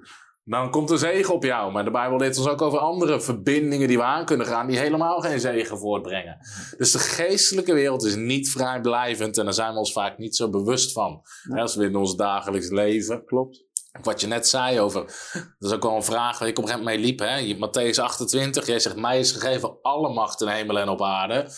[0.44, 1.72] dan komt de zegen op jou.
[1.72, 4.78] Maar de Bijbel leert ons ook over andere verbindingen die we aan kunnen gaan, die
[4.78, 6.38] helemaal geen zegen voortbrengen.
[6.76, 10.50] Dus de geestelijke wereld is niet vrijblijvend en daar zijn we ons vaak niet zo
[10.50, 11.22] bewust van.
[11.48, 13.65] Als we in ons dagelijks leven Klopt.
[14.02, 16.70] Wat je net zei over, dat is ook wel een vraag waar ik op een
[16.70, 17.18] gegeven moment mee liep.
[17.18, 17.54] Hè?
[17.54, 21.50] Matthäus 28, jij zegt, mij is gegeven alle macht in hemel en op aarde.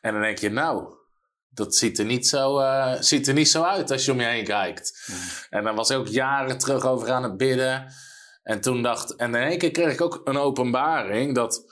[0.00, 0.96] En dan denk je, nou,
[1.48, 4.26] dat ziet er niet zo, eh, ziet er niet zo uit als je om je
[4.26, 5.10] heen kijkt.
[5.50, 7.92] En dan was ik ook jaren terug over aan het bidden.
[8.42, 11.64] En toen dacht, en in één keer kreeg ik ook een openbaring dat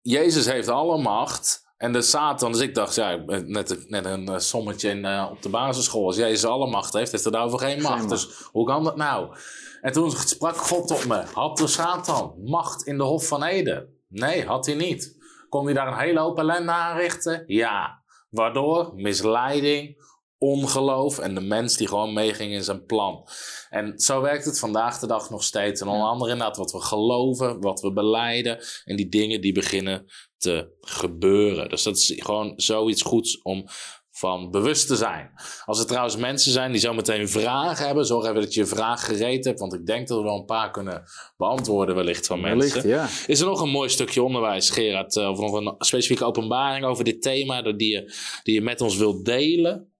[0.00, 1.64] Jezus heeft alle macht.
[1.76, 5.42] En de Satan, dus ik dacht, ja, net, net een eh, sommetje in, eh, op
[5.42, 6.06] de basisschool.
[6.06, 7.98] Als Jezus alle macht heeft, heeft er daarover geen macht.
[7.98, 8.08] macht.
[8.08, 9.36] Dus hoe kan dat nou?
[9.80, 11.22] En toen sprak God tot me.
[11.32, 13.94] Had de Satan macht in de Hof van Eden?
[14.08, 15.16] Nee, had hij niet.
[15.48, 17.44] Kon hij daar een hele hoop ellende aanrichten?
[17.46, 18.02] Ja.
[18.30, 18.92] Waardoor?
[18.94, 20.04] Misleiding,
[20.38, 23.28] ongeloof en de mens die gewoon meeging in zijn plan.
[23.68, 25.80] En zo werkt het vandaag de dag nog steeds.
[25.80, 30.06] En onder andere inderdaad wat we geloven, wat we beleiden en die dingen die beginnen
[30.38, 31.68] te gebeuren.
[31.68, 33.64] Dus dat is gewoon zoiets goeds om
[34.10, 35.30] van bewust te zijn.
[35.64, 39.04] Als er trouwens mensen zijn die zometeen vragen hebben, zorg even dat je je vraag
[39.04, 41.02] gereed hebt, want ik denk dat we wel een paar kunnen
[41.36, 42.82] beantwoorden wellicht van mensen.
[42.82, 42.84] Wellicht,
[43.26, 43.32] ja.
[43.32, 47.04] Is er nog een mooi stukje onderwijs, Gerard, eh, of nog een specifieke openbaring over
[47.04, 49.92] dit thema dat die je, die je met ons wilt delen?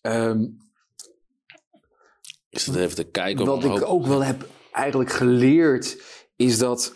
[0.00, 0.40] Ehm,
[2.50, 3.46] Is dat even te kijken?
[3.46, 6.02] wat ik hoop- ook wel heb eigenlijk geleerd,
[6.36, 6.94] is dat,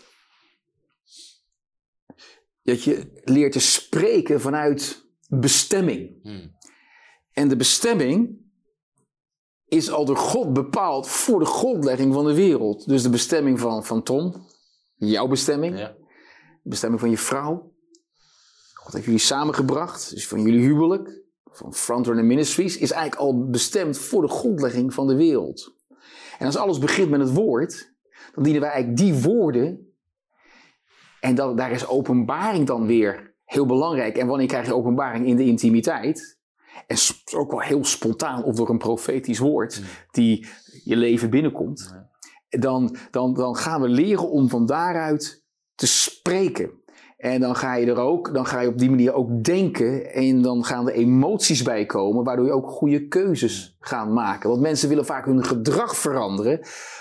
[2.67, 6.19] dat je leert te spreken vanuit bestemming.
[6.21, 6.55] Hmm.
[7.31, 8.45] En de bestemming
[9.65, 12.87] is al door God bepaald voor de grondlegging van de wereld.
[12.87, 14.45] Dus de bestemming van, van Tom,
[14.95, 15.95] jouw bestemming, Ja.
[16.63, 17.75] de bestemming van je vrouw.
[18.73, 23.97] God heeft jullie samengebracht, dus van jullie huwelijk, van Frontrunner Ministries, is eigenlijk al bestemd
[23.97, 25.75] voor de grondlegging van de wereld.
[26.39, 27.93] En als alles begint met het woord,
[28.33, 29.86] dan dienen wij eigenlijk die woorden.
[31.27, 34.17] En dat, daar is openbaring dan weer heel belangrijk.
[34.17, 36.37] En wanneer krijg je openbaring in de intimiteit?
[36.87, 36.97] En
[37.35, 40.47] ook wel heel spontaan of door een profetisch woord die
[40.83, 41.95] je leven binnenkomt.
[42.49, 45.43] Dan, dan, dan gaan we leren om van daaruit
[45.75, 46.71] te spreken.
[47.17, 50.13] En dan ga je er ook, dan ga je op die manier ook denken.
[50.13, 54.49] En dan gaan er emoties bij komen, waardoor je ook goede keuzes gaat maken.
[54.49, 56.59] Want mensen willen vaak hun gedrag veranderen.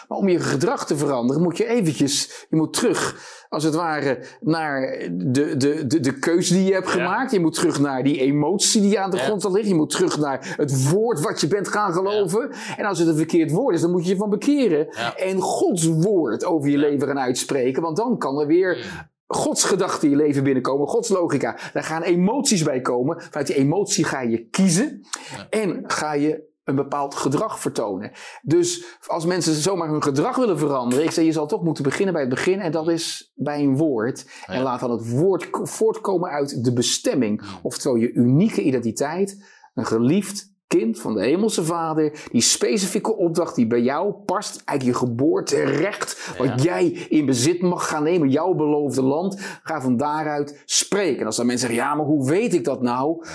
[0.09, 3.17] Maar om je gedrag te veranderen, moet je eventjes, je moet terug,
[3.49, 4.81] als het ware, naar
[5.13, 6.93] de, de, de, de keuze die je hebt Ja.
[6.93, 7.33] gemaakt.
[7.33, 9.23] Je moet terug naar die emotie die aan de Ja.
[9.23, 9.69] grond liggen.
[9.69, 12.51] Je moet terug naar het woord wat je bent gaan geloven.
[12.77, 14.89] En als het een verkeerd woord is, dan moet je je van bekeren.
[15.17, 17.83] En Gods woord over je leven gaan uitspreken.
[17.83, 21.59] Want dan kan er weer Gods gedachten in je leven binnenkomen, Gods logica.
[21.73, 23.23] Daar gaan emoties bij komen.
[23.23, 25.07] Vanuit die emotie ga je kiezen
[25.51, 28.13] en ga je een bepaald gedrag vertonen.
[28.43, 32.13] Dus als mensen zomaar hun gedrag willen veranderen, ik zeg je zal toch moeten beginnen
[32.13, 34.27] bij het begin en dat is bij een woord.
[34.47, 37.43] En laat dan het woord voortkomen uit de bestemming.
[37.63, 43.67] Oftewel je unieke identiteit, een geliefd kind van de hemelse vader, die specifieke opdracht die
[43.67, 49.03] bij jou past, eigenlijk je geboorterecht, wat jij in bezit mag gaan nemen, jouw beloofde
[49.03, 51.21] land, ga van daaruit spreken.
[51.21, 53.27] En als dan mensen zeggen, ja, maar hoe weet ik dat nou?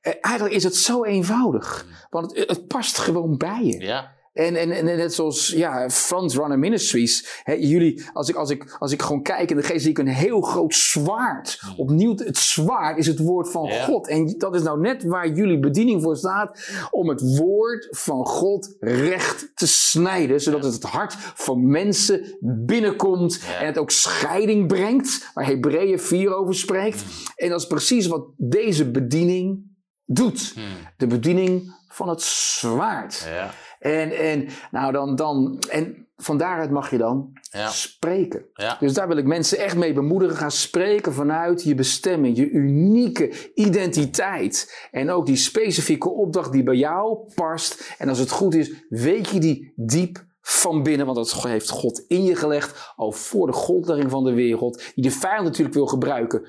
[0.00, 3.80] Eh, Eigenlijk is het zo eenvoudig, want het, het past gewoon bij je.
[3.80, 4.12] Ja.
[4.34, 7.40] En, en, en net zoals ja, Frontrunner Ministries.
[7.42, 9.98] Hè, jullie, als ik, als, ik, als ik gewoon kijk in de geest, zie ik
[9.98, 11.60] een heel groot zwaard.
[11.76, 13.84] Opnieuw, het zwaard is het woord van Ja.
[13.84, 14.08] God.
[14.08, 16.68] En dat is nou net waar jullie bediening voor staat.
[16.90, 20.40] Om het woord van God recht te snijden.
[20.40, 23.40] Zodat het het hart van mensen binnenkomt.
[23.42, 23.60] Ja.
[23.60, 25.30] En het ook scheiding brengt.
[25.34, 27.04] Waar Hebreeën 4 over spreekt.
[27.36, 29.72] En dat is precies wat deze bediening
[30.04, 30.52] doet.
[30.54, 30.64] Hmm.
[30.96, 33.26] De bediening van het zwaard.
[33.34, 33.50] Ja.
[33.78, 37.68] En, en, nou dan, dan, en van daaruit mag je dan Ja.
[37.68, 38.44] spreken.
[38.54, 38.76] Ja.
[38.80, 40.36] Dus daar wil ik mensen echt mee bemoedigen.
[40.36, 44.88] Ga spreken vanuit je bestemming, je unieke identiteit.
[44.90, 47.94] En ook die specifieke opdracht die bij jou past.
[47.98, 52.04] En als het goed is, weet je die diep van binnen, want dat heeft God
[52.08, 55.86] in je gelegd, al voor de grondlegging van de wereld, die de vijand natuurlijk wil
[55.86, 56.46] gebruiken,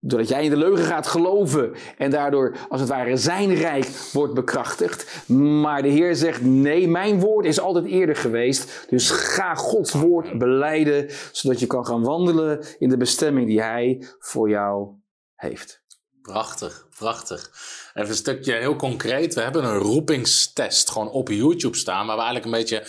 [0.00, 4.34] doordat jij in de leugen gaat geloven en daardoor als het ware zijn rijk wordt
[4.34, 5.28] bekrachtigd.
[5.28, 10.38] Maar de Heer zegt, nee, mijn woord is altijd eerder geweest, dus ga Gods woord
[10.38, 14.88] beleiden, zodat je kan gaan wandelen in de bestemming die Hij voor jou
[15.34, 15.82] heeft.
[16.22, 17.50] Prachtig, prachtig.
[17.94, 19.34] Even een stukje heel concreet.
[19.34, 22.86] We hebben een roepingstest gewoon op YouTube staan, waar we eigenlijk een beetje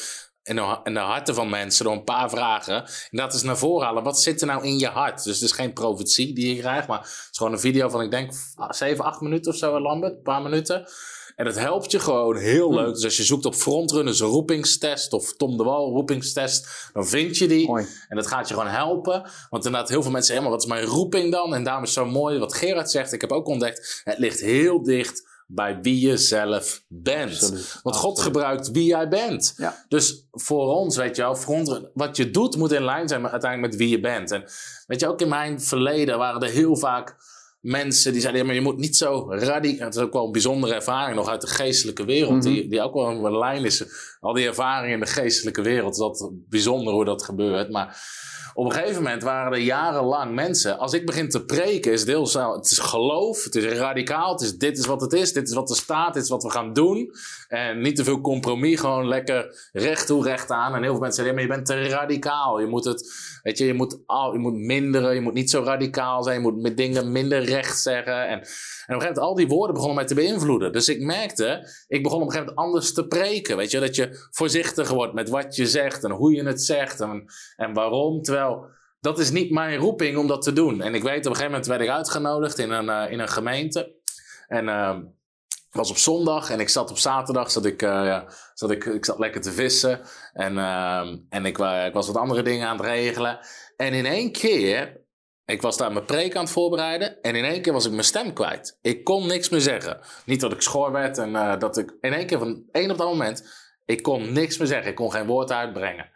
[0.50, 2.76] in de, in de harten van mensen door een paar vragen.
[2.84, 4.04] En dat is naar voren halen.
[4.04, 5.24] Wat zit er nou in je hart?
[5.24, 8.02] Dus het is geen profetie die je krijgt, maar het is gewoon een video van,
[8.02, 8.32] ik denk,
[8.70, 10.14] 7, 8 minuten of zo, Lambert.
[10.14, 10.88] Een paar minuten.
[11.36, 12.94] En het helpt je gewoon heel leuk.
[12.94, 17.48] Dus als je zoekt op frontrunners roepingstest of Tom de Wal roepingstest, dan vind je
[17.48, 17.68] die.
[17.68, 17.88] Mooi.
[18.08, 19.30] En dat gaat je gewoon helpen.
[19.50, 21.54] Want inderdaad, heel veel mensen zeggen, maar wat is mijn roeping dan?
[21.54, 23.14] En daarom is het zo mooi wat Gerard zegt.
[23.14, 27.32] Ik heb ook ontdekt, het ligt heel dicht bij wie je zelf bent.
[27.32, 27.80] Absoluut.
[27.84, 29.54] Want God gebruikt wie jij bent.
[29.58, 29.86] Ja.
[29.88, 33.32] Dus voor ons, weet je wel, front, wat je doet moet in lijn zijn met,
[33.32, 34.32] uiteindelijk met wie je bent.
[34.32, 34.44] En
[34.88, 37.16] weet je, ook in mijn verleden waren er heel vaak
[37.62, 39.86] mensen die zeiden, ja, maar je moet niet zo radicaal...
[39.86, 42.54] Het is ook wel een bijzondere ervaring nog uit de geestelijke wereld, Mhm.
[42.54, 43.84] die, die ook wel een lijn is.
[44.20, 47.70] Al die ervaringen in de geestelijke wereld, dat is bijzonder hoe dat gebeurt.
[47.72, 48.02] Maar
[48.60, 50.78] op een gegeven moment waren er jarenlang mensen.
[50.78, 52.56] Als ik begin te preken, is snel.
[52.56, 54.32] Het is geloof, het is radicaal.
[54.32, 56.44] Het is dit is wat het is, dit is wat er staat, dit is wat
[56.44, 57.12] we gaan doen.
[57.48, 60.76] En niet te veel compromis, gewoon lekker recht toe, recht aan.
[60.76, 62.60] En heel veel mensen zeggen: maar je bent te radicaal.
[62.60, 63.98] Je moet het, weet je, je moet,
[64.32, 67.82] je moet minderen, je moet niet zo radicaal zijn, je moet met dingen minder recht
[67.82, 68.28] zeggen.
[68.28, 70.72] En, en op een gegeven moment, al die woorden begonnen mij te beïnvloeden.
[70.72, 73.58] Dus ik merkte, ik begon op een gegeven moment anders te preken.
[73.58, 77.02] Weet je, dat je voorzichtiger wordt met wat je zegt en hoe je het zegt
[77.02, 78.22] en, en waarom.
[78.22, 78.49] Terwijl
[79.00, 80.82] dat is niet mijn roeping om dat te doen.
[80.82, 83.30] En ik weet, op een gegeven moment werd ik uitgenodigd in een, eh, in een
[83.30, 83.98] gemeente.
[84.48, 84.68] En
[85.70, 88.86] het was op zondag en ik zat op zaterdag, zat ik, eh, ja, zat ik,
[88.86, 90.02] ik zat lekker te vissen.
[90.34, 93.40] En, ehm, en ik, ik was wat andere dingen aan het regelen.
[93.78, 95.02] En in één keer,
[95.46, 97.22] ik was daar mijn preek aan het voorbereiden.
[97.22, 98.78] En in één keer was ik mijn stem kwijt.
[98.82, 100.00] Ik kon niks meer zeggen.
[100.26, 102.98] Niet dat ik schor werd en eh, dat ik in één keer van één op
[102.98, 103.50] dat moment,
[103.86, 104.90] ik kon niks meer zeggen.
[104.90, 106.10] Ik kon geen woord uitbrengen.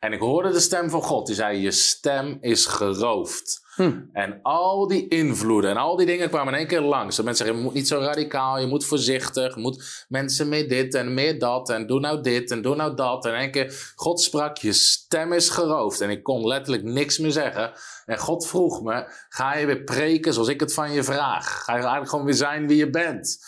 [0.00, 1.26] En ik hoorde de stem van God.
[1.26, 3.66] Die zei: Je stem is geroofd.
[3.74, 4.00] Hm.
[4.12, 7.16] En al die invloeden en al die dingen kwamen in één keer langs.
[7.16, 9.54] Dat mensen zeggen: Je moet niet zo radicaal, je moet voorzichtig.
[9.54, 11.70] Je moet mensen meer dit en meer dat.
[11.70, 13.24] En doe nou dit en doe nou dat.
[13.24, 16.00] En in één keer, God sprak: Je stem is geroofd.
[16.00, 17.72] En ik kon letterlijk niks meer zeggen.
[18.06, 21.64] En God vroeg me: Ga je weer preken zoals ik het van je vraag?
[21.64, 23.38] Ga je eigenlijk gewoon weer zijn wie je bent?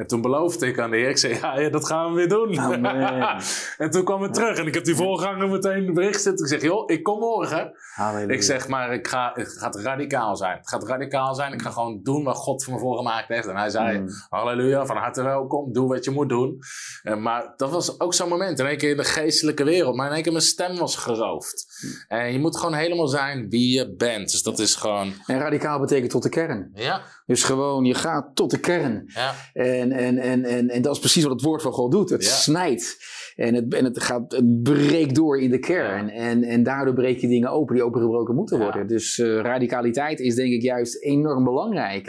[0.00, 2.28] En toen beloofde ik aan de Heer, ik zei, ja, ja, dat gaan we weer
[2.28, 2.58] doen.
[2.58, 3.36] Amen.
[3.78, 6.44] en toen kwam het terug en ik heb die voorganger meteen een bericht zitten.
[6.46, 7.72] Ik zeg, joh, ik kom morgen.
[7.94, 8.34] Halleluja.
[8.34, 10.56] Ik zeg maar, ik ga, het gaat radicaal zijn.
[10.56, 11.52] Het gaat radicaal zijn.
[11.52, 13.46] Ik ga gewoon doen wat God voor me voorgemaakt heeft.
[13.46, 14.08] En hij zei, Mm.
[14.28, 15.72] halleluja, van harte welkom.
[15.72, 16.58] Doe wat je moet doen.
[17.02, 18.58] Eh, maar dat was ook zo'n moment.
[18.58, 19.94] In één keer in de geestelijke wereld.
[19.96, 21.66] Maar in één keer mijn stem was geroofd.
[22.08, 24.30] En je moet gewoon helemaal zijn wie je bent.
[24.30, 26.70] Dus dat is gewoon, En radicaal betekent tot de kern.
[26.74, 29.02] ja, Dus gewoon, je gaat tot de kern.
[29.06, 32.10] ja, En, en, en, en, en dat is precies wat het woord van God doet.
[32.10, 32.30] Het Ja.
[32.30, 32.96] snijdt.
[33.36, 36.08] En het, en het, gaat, het breekt door in de kern.
[36.10, 38.86] En, en daardoor breek je dingen open die opengebroken moeten worden.
[38.86, 42.06] Dus eh, radicaliteit is denk ik juist enorm belangrijk.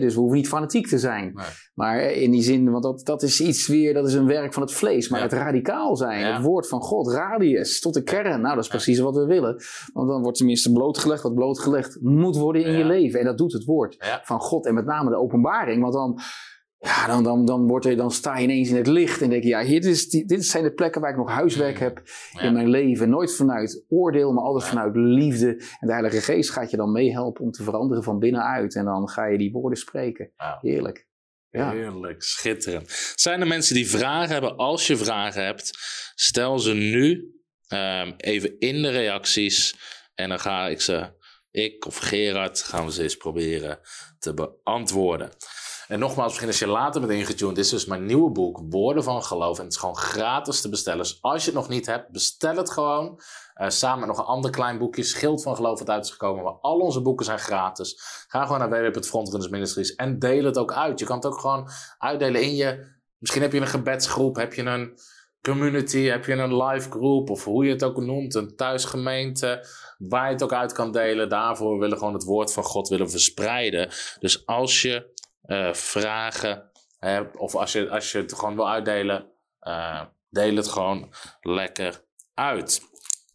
[0.00, 1.32] Dus we hoeven niet fanatiek te zijn.
[1.34, 1.46] Nee.
[1.74, 4.62] Maar in die zin, want dat, dat is iets weer, dat is een werk van
[4.62, 5.08] het vlees.
[5.08, 5.24] Maar Ja.
[5.24, 6.32] het radicaal zijn, Ja.
[6.34, 8.40] het woord van God, radius, tot de kern.
[8.40, 9.56] Nou, dat is precies wat we willen.
[9.92, 13.18] Want dan wordt tenminste blootgelegd wat blootgelegd moet worden in je leven.
[13.20, 14.66] En dat doet het woord van God.
[14.66, 15.80] En met name de openbaring.
[15.82, 16.18] Want dan,
[16.86, 19.20] ja, dan, dan, dan, wordt er, dan sta je ineens in het licht.
[19.22, 21.78] En denk je, ja, hier, dit, is, dit zijn de plekken waar ik nog huiswerk
[21.78, 22.40] heb Ja.
[22.40, 23.08] in mijn leven.
[23.10, 24.70] Nooit vanuit oordeel, maar altijd Ja.
[24.70, 25.48] vanuit liefde.
[25.80, 28.74] En de Heilige Geest gaat je dan meehelpen om te veranderen van binnenuit.
[28.74, 30.30] En dan ga je die woorden spreken.
[30.36, 30.58] Ja.
[30.60, 31.06] Heerlijk.
[31.50, 31.70] Ja.
[31.70, 33.12] Heerlijk, schitterend.
[33.14, 34.56] Zijn er mensen die vragen hebben?
[34.56, 35.70] Als je vragen hebt,
[36.14, 37.34] stel ze nu
[37.68, 39.76] ehm, even in de reacties.
[40.14, 41.12] En dan ga ik ze,
[41.50, 43.78] ik of Gerard, gaan we ze eens proberen
[44.18, 45.30] te beantwoorden.
[45.88, 49.04] En nogmaals, misschien als je later bent ingetuned, dit is dus mijn nieuwe boek, Woorden
[49.04, 49.58] van Geloof.
[49.58, 50.98] En het is gewoon gratis te bestellen.
[50.98, 53.20] Dus als je het nog niet hebt, bestel het gewoon.
[53.54, 56.44] Eh, samen met nog een ander klein boekje, Schild van Geloof, wat uit is gekomen.
[56.44, 58.00] Maar al onze boeken zijn gratis.
[58.28, 60.98] Ga gewoon naar www.frontrunners Ministries en deel het ook uit.
[60.98, 61.68] Je kan het ook gewoon
[61.98, 62.94] uitdelen in je.
[63.18, 64.98] Misschien heb je een gebedsgroep, heb je een
[65.42, 69.66] community, heb je een live groep of hoe je het ook noemt, een thuisgemeente,
[69.98, 71.28] waar je het ook uit kan delen.
[71.28, 73.88] Daarvoor willen we gewoon het woord van God willen verspreiden.
[74.20, 75.14] Dus als je
[75.46, 79.26] eh, vragen hebt of als je, als je het gewoon wil uitdelen,
[79.60, 82.82] eh, deel het gewoon lekker uit.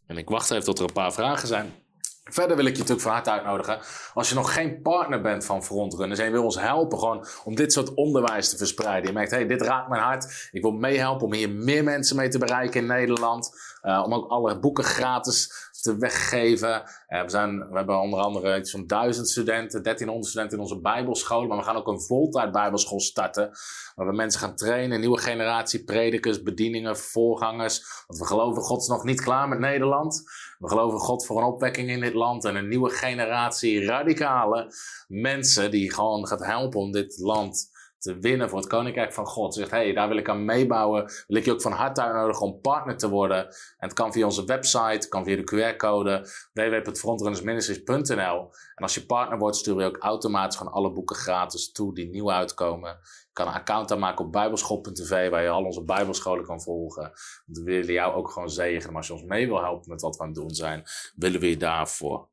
[0.08, 1.82] En ik wacht even tot er een paar vragen zijn.
[2.24, 3.80] Verder wil ik je natuurlijk van harte uitnodigen.
[4.14, 7.56] Als je nog geen partner bent van Frontrunners en je wil ons helpen gewoon om
[7.56, 9.08] dit soort onderwijs te verspreiden.
[9.08, 10.50] Je merkt, hey, dit raakt mijn hart.
[10.52, 13.50] Ik wil meehelpen om hier meer mensen mee te bereiken in Nederland.
[13.84, 16.84] Uh, om ook alle boeken gratis te weggeven.
[17.08, 20.80] Uh, we, zijn, we hebben onder andere iets van duizend studenten, 1300 studenten in onze
[20.80, 21.48] bijbelschool.
[21.48, 23.52] Maar we gaan ook een voltijd bijbelschool starten.
[23.96, 28.04] Waar we mensen gaan trainen, nieuwe generatie predikers, bedieningen, voorgangers.
[28.08, 30.24] Want we geloven, God is nog niet klaar met Nederland.
[30.60, 34.74] We geloven God voor een opwekking in dit land en een nieuwe generatie radicale
[35.08, 37.71] mensen die gewoon gaat helpen om dit land
[38.02, 39.54] te winnen voor het Koninkrijk van God.
[39.54, 41.12] Zegt, hey, daar wil ik aan meebouwen.
[41.28, 43.46] Wil ik je ook van harte uitnodigen om partner te worden.
[43.48, 48.50] En het kan via onze website, kan via de QR-code www.frontrunnersministries.nl.
[48.76, 52.10] En als je partner wordt, sturen we ook automatisch gewoon alle boeken gratis toe die
[52.10, 52.90] nieuw uitkomen.
[53.00, 57.12] Je kan een account aanmaken op bijbelschool.tv waar je al onze bijbelscholen kan volgen.
[57.46, 58.88] We willen jou ook gewoon zegenen.
[58.88, 60.84] Maar als je ons mee wil helpen met wat we aan het doen zijn,
[61.16, 62.30] willen we je daarvoor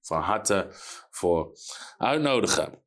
[0.00, 0.66] van harte
[1.10, 1.52] voor
[1.98, 2.86] uitnodigen.